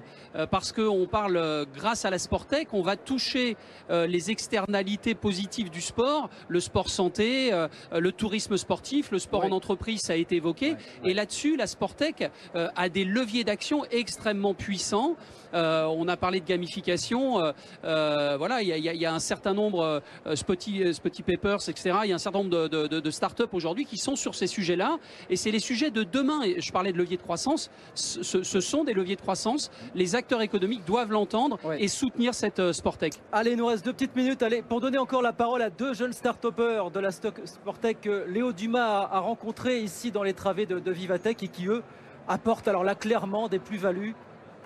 parce 0.52 0.71
qu'on 0.71 1.08
parle, 1.08 1.65
grâce 1.73 2.06
à 2.06 2.10
la 2.10 2.19
Sportec, 2.19 2.69
on 2.73 2.82
va 2.82 2.95
toucher 2.95 3.56
les 3.89 4.32
externalités 4.32 5.15
positives 5.15 5.69
du 5.69 5.82
sport, 5.82 6.30
le 6.47 6.60
sport 6.60 6.89
santé, 6.89 7.52
le 7.91 8.12
tourisme 8.12 8.58
sportif, 8.58 9.12
le 9.12 9.19
sport 9.19 9.45
en 9.45 9.52
entreprise, 9.52 10.02
ça 10.02 10.13
a 10.13 10.15
été 10.15 10.36
évoqué. 10.36 10.75
Et 11.04 11.13
là-dessus, 11.13 11.56
la 11.56 11.67
Sportec 11.67 12.30
a 12.54 12.89
des 12.89 13.06
leviers 13.06 13.43
d'action 13.43 13.86
extrêmement 13.91 14.54
puissants. 14.54 15.15
on 15.54 16.08
a 16.08 16.17
parlé 16.17 16.39
de 16.39 16.45
gamification. 16.45 17.54
voilà, 17.84 18.62
il 18.62 18.69
y, 18.69 19.06
a 19.06 19.13
un 19.13 19.19
certain 19.19 19.54
nombre, 19.54 20.02
Spotty, 20.36 20.93
Spotty 20.93 21.23
Papers, 21.23 21.67
etc. 21.67 21.99
Il 22.04 22.10
y 22.10 22.13
a 22.13 22.15
un 22.15 22.19
certain 22.19 22.39
nombre 22.39 22.67
de, 22.67 22.88
de, 22.88 22.99
de 22.99 23.12
aujourd'hui 23.54 23.86
qui 23.86 23.98
sont 23.98 24.15
sur 24.15 24.36
ces 24.36 24.48
sujets-là. 24.48 24.98
Et 25.30 25.36
c'est 25.36 25.52
les 25.52 25.60
sujets 25.60 25.92
de 25.92 26.04
demain. 26.04 26.42
Et 26.44 26.62
je 26.62 26.72
parlais 26.72 26.92
de 26.92 26.98
levier 26.98 27.18
de 27.18 27.22
croissance. 27.22 27.70
Ce, 27.94 28.60
sont 28.60 28.84
des 28.84 28.94
leviers 28.94 29.15
de 29.15 29.22
croissance. 29.22 29.72
Les 29.96 30.15
acteurs 30.15 30.42
économiques 30.42 30.86
doivent 30.86 31.12
l'entendre 31.12 31.60
et 31.78 31.88
soutenir 31.88 32.34
cette 32.34 32.60
euh, 32.60 32.74
Sportec. 32.74 33.13
Allez, 33.32 33.52
il 33.52 33.58
nous 33.58 33.65
reste 33.65 33.86
deux 33.86 33.94
petites 33.94 34.15
minutes. 34.15 34.44
Allez, 34.44 34.62
pour 34.62 34.82
donner 34.82 34.98
encore 34.98 35.22
la 35.22 35.34
parole 35.34 35.62
à 35.62 35.70
deux 35.70 35.94
jeunes 35.94 36.13
start-upers 36.13 36.92
de 36.92 37.00
la 37.00 37.12
Sportec 37.12 38.02
que 38.02 38.26
Léo 38.28 38.54
Dumas 38.54 39.08
a, 39.12 39.20
rencontré 39.20 39.82
ici 39.82 40.12
dans 40.12 40.24
les 40.24 40.34
travées 40.34 40.65
de, 40.65 40.80
de 40.80 40.92
Vivatech 40.92 41.44
et 41.44 41.48
qui, 41.48 41.68
eux, 41.68 41.84
apportent 42.28 42.68
alors 42.68 42.84
là 42.84 42.96
clairement 42.96 43.48
des 43.48 43.60
plus-values 43.60 44.15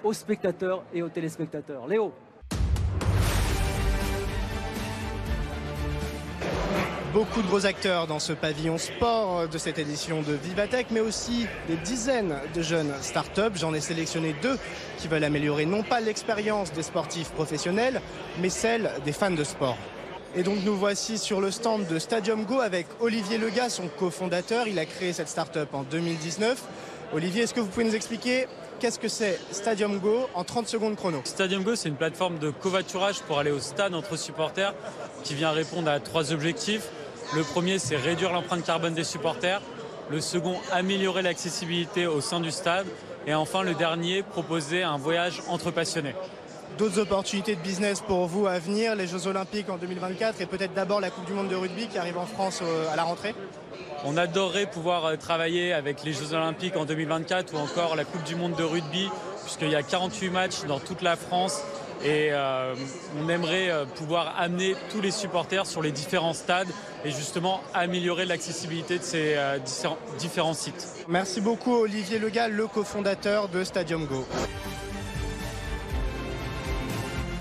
aux 0.04 0.13
spectateurs 0.13 0.84
et 0.93 1.02
aux 1.02 1.10
téléspectateurs. 1.10 1.88
Léo 1.88 2.13
beaucoup 7.13 7.43
de 7.43 7.47
gros 7.47 7.67
acteurs 7.67 8.08
dans 8.08 8.17
ce 8.17 8.34
pavillon 8.34 8.80
sport 8.80 9.47
de 9.47 9.58
cette 9.60 9.78
édition 9.78 10.23
de 10.23 10.34
Vivatech, 10.34 10.88
mais 10.89 10.99
aussi 10.99 11.45
des 11.67 11.76
dizaines 11.76 12.36
de 12.56 12.62
jeunes 12.63 12.91
startups. 13.02 13.54
J'en 13.54 13.71
ai 13.76 13.82
sélectionné 13.82 14.36
deux 14.41 14.58
qui 14.97 15.08
veulent 15.08 15.23
améliorer 15.23 15.67
non 15.67 15.84
pas 15.84 16.02
l'expérience 16.02 16.73
des 16.73 16.82
sportifs 16.82 17.30
professionnels, 17.30 18.02
mais 18.41 18.49
celle 18.49 18.89
des 19.06 19.12
fans 19.12 19.30
de 19.30 19.43
sport. 19.43 19.78
Et 20.36 20.41
donc 20.41 20.63
nous 20.65 20.76
voici 20.76 21.19
sur 21.19 21.39
le 21.39 21.52
stand 21.52 21.86
de 21.86 21.99
Stadium 21.99 22.45
Go 22.45 22.60
avec 22.62 22.88
Olivier 22.99 23.38
Lega, 23.38 23.69
son 23.69 23.89
cofondateur. 23.89 24.67
Il 24.67 24.80
a 24.80 24.86
créé 24.86 25.13
cette 25.13 25.30
startup 25.30 25.71
en 25.73 25.84
2019. 25.84 26.63
Olivier, 27.13 27.43
est-ce 27.43 27.54
que 27.54 27.60
vous 27.60 27.67
pouvez 27.67 27.86
nous 27.86 27.95
expliquer 27.95 28.47
qu'est-ce 28.80 28.97
que 28.97 29.08
c'est 29.08 29.39
Stadium 29.52 29.99
Go 29.99 30.28
en 30.34 30.43
30 30.43 30.67
secondes 30.67 30.95
chrono? 30.95 31.21
Stadium 31.26 31.62
Go, 31.62 31.76
c'est 31.76 31.89
une 31.89 31.95
plateforme 31.95 32.39
de 32.39 32.49
covoiturage 32.49 33.19
pour 33.28 33.38
aller 33.38 33.52
au 33.52 33.60
stade 33.60 33.93
entre 33.93 34.17
supporters 34.17 34.73
qui 35.23 35.36
vient 35.36 35.52
répondre 35.52 35.91
à 35.91 35.99
trois 35.99 36.34
objectifs. 36.34 36.89
Le 37.36 37.41
premier, 37.41 37.80
c'est 37.80 37.96
réduire 37.96 38.32
l'empreinte 38.32 38.63
carbone 38.63 38.93
des 38.93 39.04
supporters. 39.04 39.60
Le 40.12 40.22
second, 40.22 40.56
améliorer 40.72 41.24
l'accessibilité 41.24 42.06
au 42.06 42.22
sein 42.22 42.39
du 42.39 42.52
stade. 42.52 42.86
Et 43.26 43.34
enfin, 43.34 43.63
le 43.63 43.74
dernier, 43.74 44.22
proposer 44.22 44.84
un 44.84 44.98
voyage 44.98 45.41
entre 45.48 45.72
passionnés. 45.72 46.13
D'autres 46.78 47.00
opportunités 47.00 47.56
de 47.56 47.62
business 47.62 48.02
pour 48.02 48.28
vous 48.28 48.46
à 48.46 48.60
venir, 48.60 48.96
les 48.96 49.08
Jeux 49.08 49.26
Olympiques 49.26 49.69
en 49.69 49.78
2024 49.78 50.41
et 50.41 50.46
peut-être 50.46 50.74
d'abord 50.74 51.00
la 51.00 51.10
Coupe 51.10 51.26
du 51.26 51.34
Monde 51.34 51.48
de 51.48 51.56
rugby 51.56 51.88
qui 51.88 51.98
arrive 51.98 52.17
en 52.17 52.26
France 52.26 52.62
euh, 52.63 52.91
à 52.91 52.96
la 52.96 53.04
rentrée? 53.04 53.34
On 54.06 54.17
adorerait 54.17 54.65
pouvoir 54.65 55.06
euh, 55.06 55.15
travailler 55.15 55.74
avec 55.74 56.04
les 56.04 56.13
Jeux 56.13 56.34
Olympiques 56.34 56.76
en 56.76 56.86
2024 56.86 57.54
ou 57.54 57.58
encore 57.58 57.96
la 57.96 58.06
Coupe 58.06 58.24
du 58.24 58.36
Monde 58.36 58.56
de 58.56 58.63
rugby, 58.63 59.10
puisqu'il 59.43 59.69
y 59.69 59.76
a 59.76 59.84
48 59.84 60.30
matchs 60.30 60.63
dans 60.67 60.80
toute 60.80 61.02
la 61.02 61.15
France 61.15 61.63
et 62.03 62.29
euh, 62.31 62.75
on 63.21 63.29
aimerait 63.29 63.69
euh, 63.69 63.85
pouvoir 63.85 64.35
amener 64.37 64.75
tous 64.91 65.01
les 65.01 65.11
supporters 65.11 65.65
sur 65.65 65.81
les 65.81 65.91
différents 65.91 66.33
stades 66.33 66.67
et 67.05 67.11
justement 67.11 67.61
améliorer 67.73 68.25
l'accessibilité 68.25 68.99
de 68.99 69.03
ces 69.03 69.35
euh, 69.35 69.57
différents 70.19 70.53
sites. 70.53 70.87
Merci 71.07 71.39
beaucoup 71.39 71.73
Olivier 71.73 72.19
Legal, 72.19 72.51
le 72.51 72.67
cofondateur 72.67 73.47
de 73.47 73.63
Stadium 73.63 74.05
Go. 74.05 74.25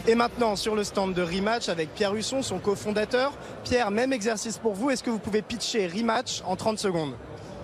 Et 0.09 0.17
maintenant, 0.17 0.57
sur 0.57 0.75
le 0.75 0.83
stand 0.83 1.15
de 1.15 1.23
Rematch 1.23 1.69
avec 1.69 1.95
Pierre 1.95 2.15
Husson, 2.15 2.43
son 2.43 2.59
cofondateur. 2.59 3.33
Pierre, 3.63 3.93
même 3.93 4.13
exercice 4.13 4.59
pour 4.59 4.75
vous. 4.75 4.91
Est-ce 4.91 5.05
que 5.05 5.11
vous 5.11 5.21
pouvez 5.21 5.43
pitcher 5.43 5.87
Rematch 5.87 6.43
en 6.45 6.57
30 6.57 6.79
secondes? 6.79 7.15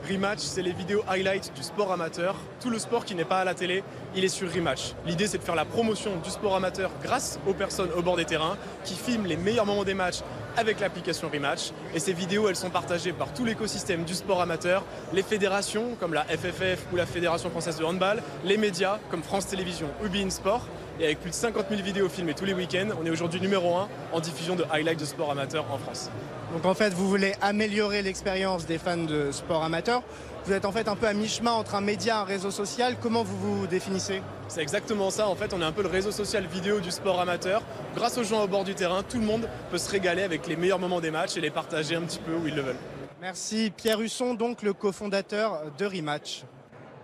Rematch, 0.09 0.41
c'est 0.41 0.63
les 0.63 0.73
vidéos 0.73 1.03
highlights 1.07 1.53
du 1.55 1.63
sport 1.63 1.93
amateur. 1.93 2.35
Tout 2.61 2.71
le 2.71 2.79
sport 2.79 3.05
qui 3.05 3.15
n'est 3.15 3.25
pas 3.25 3.41
à 3.41 3.45
la 3.45 3.55
télé, 3.55 3.85
il 4.17 4.25
est 4.25 4.29
sur 4.29 4.51
Rematch. 4.51 4.95
L'idée, 5.05 5.27
c'est 5.27 5.39
de 5.39 5.43
faire 5.43 5.55
la 5.55 5.67
promotion 5.67 6.17
du 6.25 6.31
sport 6.31 6.57
amateur 6.57 6.91
grâce 7.03 7.39
aux 7.47 7.53
personnes 7.53 7.91
au 7.97 8.01
bord 8.01 8.17
des 8.17 8.25
terrains 8.25 8.57
qui 8.85 8.95
filment 8.95 9.27
les 9.27 9.37
meilleurs 9.37 9.67
moments 9.67 9.85
des 9.85 9.95
matchs 9.95 10.21
avec 10.57 10.81
l'application 10.81 11.29
Rematch. 11.33 11.73
Et 11.95 12.01
ces 12.01 12.15
vidéos, 12.15 12.49
elles 12.49 12.57
sont 12.57 12.71
partagées 12.71 13.13
par 13.13 13.33
tout 13.35 13.45
l'écosystème 13.45 14.05
du 14.05 14.15
sport 14.15 14.41
amateur, 14.41 14.83
les 15.13 15.23
fédérations 15.23 15.95
comme 16.01 16.15
la 16.15 16.25
FFF 16.25 16.87
ou 16.93 16.97
la 16.97 17.07
Fédération 17.07 17.51
française 17.51 17.79
de 17.79 17.85
handball, 17.85 18.23
les 18.45 18.57
médias 18.57 18.99
comme 19.11 19.23
France 19.23 19.47
Télévisions 19.47 19.89
ou 20.03 20.09
Bein 20.09 20.31
Sport. 20.31 20.67
Et 21.01 21.05
avec 21.05 21.21
plus 21.21 21.31
de 21.31 21.35
50 21.35 21.67
000 21.69 21.83
vidéos 21.83 22.09
filmées 22.09 22.35
tous 22.35 22.47
les 22.47 22.55
week-ends, 22.55 22.89
on 23.01 23.07
est 23.07 23.11
aujourd'hui 23.11 23.41
numéro 23.41 23.77
1 23.77 23.89
en 24.13 24.21
diffusion 24.21 24.57
de 24.57 24.65
highlights 24.73 25.01
de 25.01 25.05
sport 25.05 25.31
amateur 25.31 25.65
en 25.71 25.79
France. 25.79 26.11
Donc 26.53 26.65
en 26.65 26.75
fait, 26.75 26.95
vous 26.95 27.09
voulez 27.09 27.35
améliorer 27.43 28.03
l'expérience 28.03 28.65
des 28.65 28.79
fans 28.79 28.97
de 28.97 29.31
sport 29.33 29.63
amateur. 29.63 30.03
Vous 30.47 30.53
êtes 30.53 30.65
en 30.65 30.73
fait 30.73 30.89
un 30.89 30.97
peu 30.97 31.07
à 31.07 31.13
mi-chemin 31.13 31.53
entre 31.53 31.75
un 31.75 31.83
média 31.83 32.15
et 32.15 32.19
un 32.19 32.25
réseau 32.25 32.51
social. 32.51 32.97
Comment 33.03 33.23
vous 33.23 33.37
vous 33.37 33.67
définissez? 33.67 34.23
C'est 34.49 34.63
exactement 34.63 35.11
ça. 35.11 35.29
En 35.29 35.35
fait, 35.35 35.53
on 35.53 35.61
est 35.61 35.65
un 35.65 35.73
peu 35.73 35.83
le 35.83 35.89
réseau 35.89 36.11
social 36.11 36.47
vidéo 36.47 36.81
du 36.81 36.91
sport 36.91 37.21
amateur. 37.21 37.63
Grâce 37.95 38.17
aux 38.17 38.25
gens 38.25 38.43
au 38.43 38.49
bord 38.49 38.65
du 38.65 38.75
terrain, 38.75 39.03
tout 39.03 39.19
le 39.19 39.27
monde 39.27 39.47
peut 39.71 39.77
se 39.77 39.91
régaler 39.91 40.23
avec 40.23 40.47
les 40.47 40.57
meilleurs 40.57 40.79
moments 40.79 41.01
des 41.01 41.11
matchs 41.11 41.37
et 41.37 41.43
les 41.43 41.51
partager 41.51 41.97
un 41.97 42.03
petit 42.03 42.19
peu 42.19 42.33
où 42.35 42.47
ils 42.47 42.55
le 42.55 42.63
veulent. 42.63 42.77
Merci 43.21 43.71
Pierre 43.77 44.01
Husson, 44.01 44.33
donc 44.33 44.63
le 44.63 44.73
cofondateur 44.73 45.65
de 45.77 45.85
Rematch. 45.85 46.45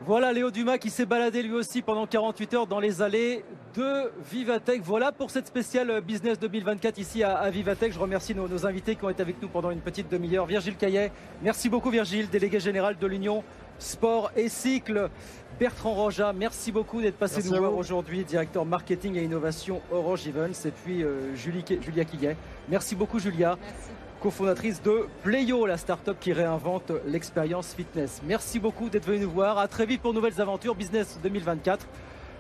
Voilà 0.07 0.33
Léo 0.33 0.51
Dumas 0.51 0.79
qui 0.79 0.91
s'est 0.91 1.07
baladé 1.07 1.43
lui 1.43 1.55
aussi 1.55 1.83
pendant 1.83 2.07
48 2.07 2.55
heures 2.55 2.67
dans 2.67 2.81
les 2.81 3.03
allées 3.03 3.45
de 3.75 4.11
Vivatech. 4.31 4.81
Voilà 4.83 5.13
pour 5.13 5.31
cette 5.31 5.47
spéciale 5.47 6.01
Business 6.01 6.39
2024 6.39 6.99
ici 6.99 7.23
à, 7.23 7.51
Vivatech. 7.51 7.93
Je 7.93 7.99
remercie 7.99 8.35
nos, 8.35 8.67
invités 8.67 8.95
qui 8.97 9.05
ont 9.05 9.11
été 9.11 9.23
avec 9.23 9.41
nous 9.43 9.49
pendant 9.49 9.71
une 9.71 9.81
petite 9.81 10.11
demi-heure. 10.11 10.47
Virgile 10.47 10.77
Caillet, 10.77 11.11
merci 11.43 11.69
beaucoup 11.69 11.91
Virgile, 11.91 12.29
délégué 12.31 12.61
général 12.61 12.97
de 12.99 13.07
l'Union 13.07 13.43
Sport 13.79 14.31
et 14.37 14.49
Cycle. 14.49 15.11
Bertrand 15.59 15.95
Roja, 15.95 16.33
merci 16.33 16.73
beaucoup 16.73 17.01
d'être 17.01 17.17
passé 17.17 17.43
nous 17.43 17.57
voir 17.57 17.75
aujourd'hui, 17.75 18.25
directeur 18.25 18.65
marketing 18.65 19.17
et 19.17 19.23
innovation 19.23 19.81
Orange 19.91 20.27
Events. 20.27 20.67
Et 20.67 20.71
puis 20.71 21.03
euh, 21.03 21.35
Julia 21.35 22.05
Quillet. 22.05 22.37
Merci 22.69 22.95
beaucoup 22.95 23.19
Julia. 23.19 23.59
Merci 23.61 23.91
cofondatrice 24.21 24.81
de 24.81 25.07
Playo, 25.23 25.67
la 25.67 25.77
start-up 25.77 26.17
qui 26.19 26.33
réinvente 26.33 26.93
l'expérience 27.07 27.75
fitness. 27.75 28.23
Merci 28.27 28.59
beaucoup 28.59 28.89
d'être 28.89 29.05
venu 29.05 29.19
nous 29.19 29.31
voir. 29.31 29.59
À 29.59 29.69
très 29.69 29.85
vite 29.85 30.01
pour 30.01 30.15
nouvelles 30.15 30.41
aventures 30.41 30.75
Business 30.75 31.19
2024 31.23 31.87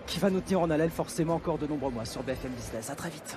qui 0.06 0.18
va 0.18 0.30
nous 0.30 0.40
tenir 0.40 0.60
en 0.60 0.70
haleine 0.70 0.90
forcément 0.90 1.34
encore 1.34 1.58
de 1.58 1.66
nombreux 1.66 1.90
mois 1.90 2.04
sur 2.04 2.22
BFM 2.22 2.52
Business. 2.52 2.90
À 2.90 2.94
très 2.94 3.10
vite. 3.10 3.36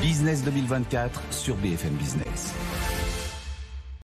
Business 0.00 0.44
2024 0.44 1.22
sur 1.30 1.56
BFM 1.56 1.94
Business. 1.94 2.54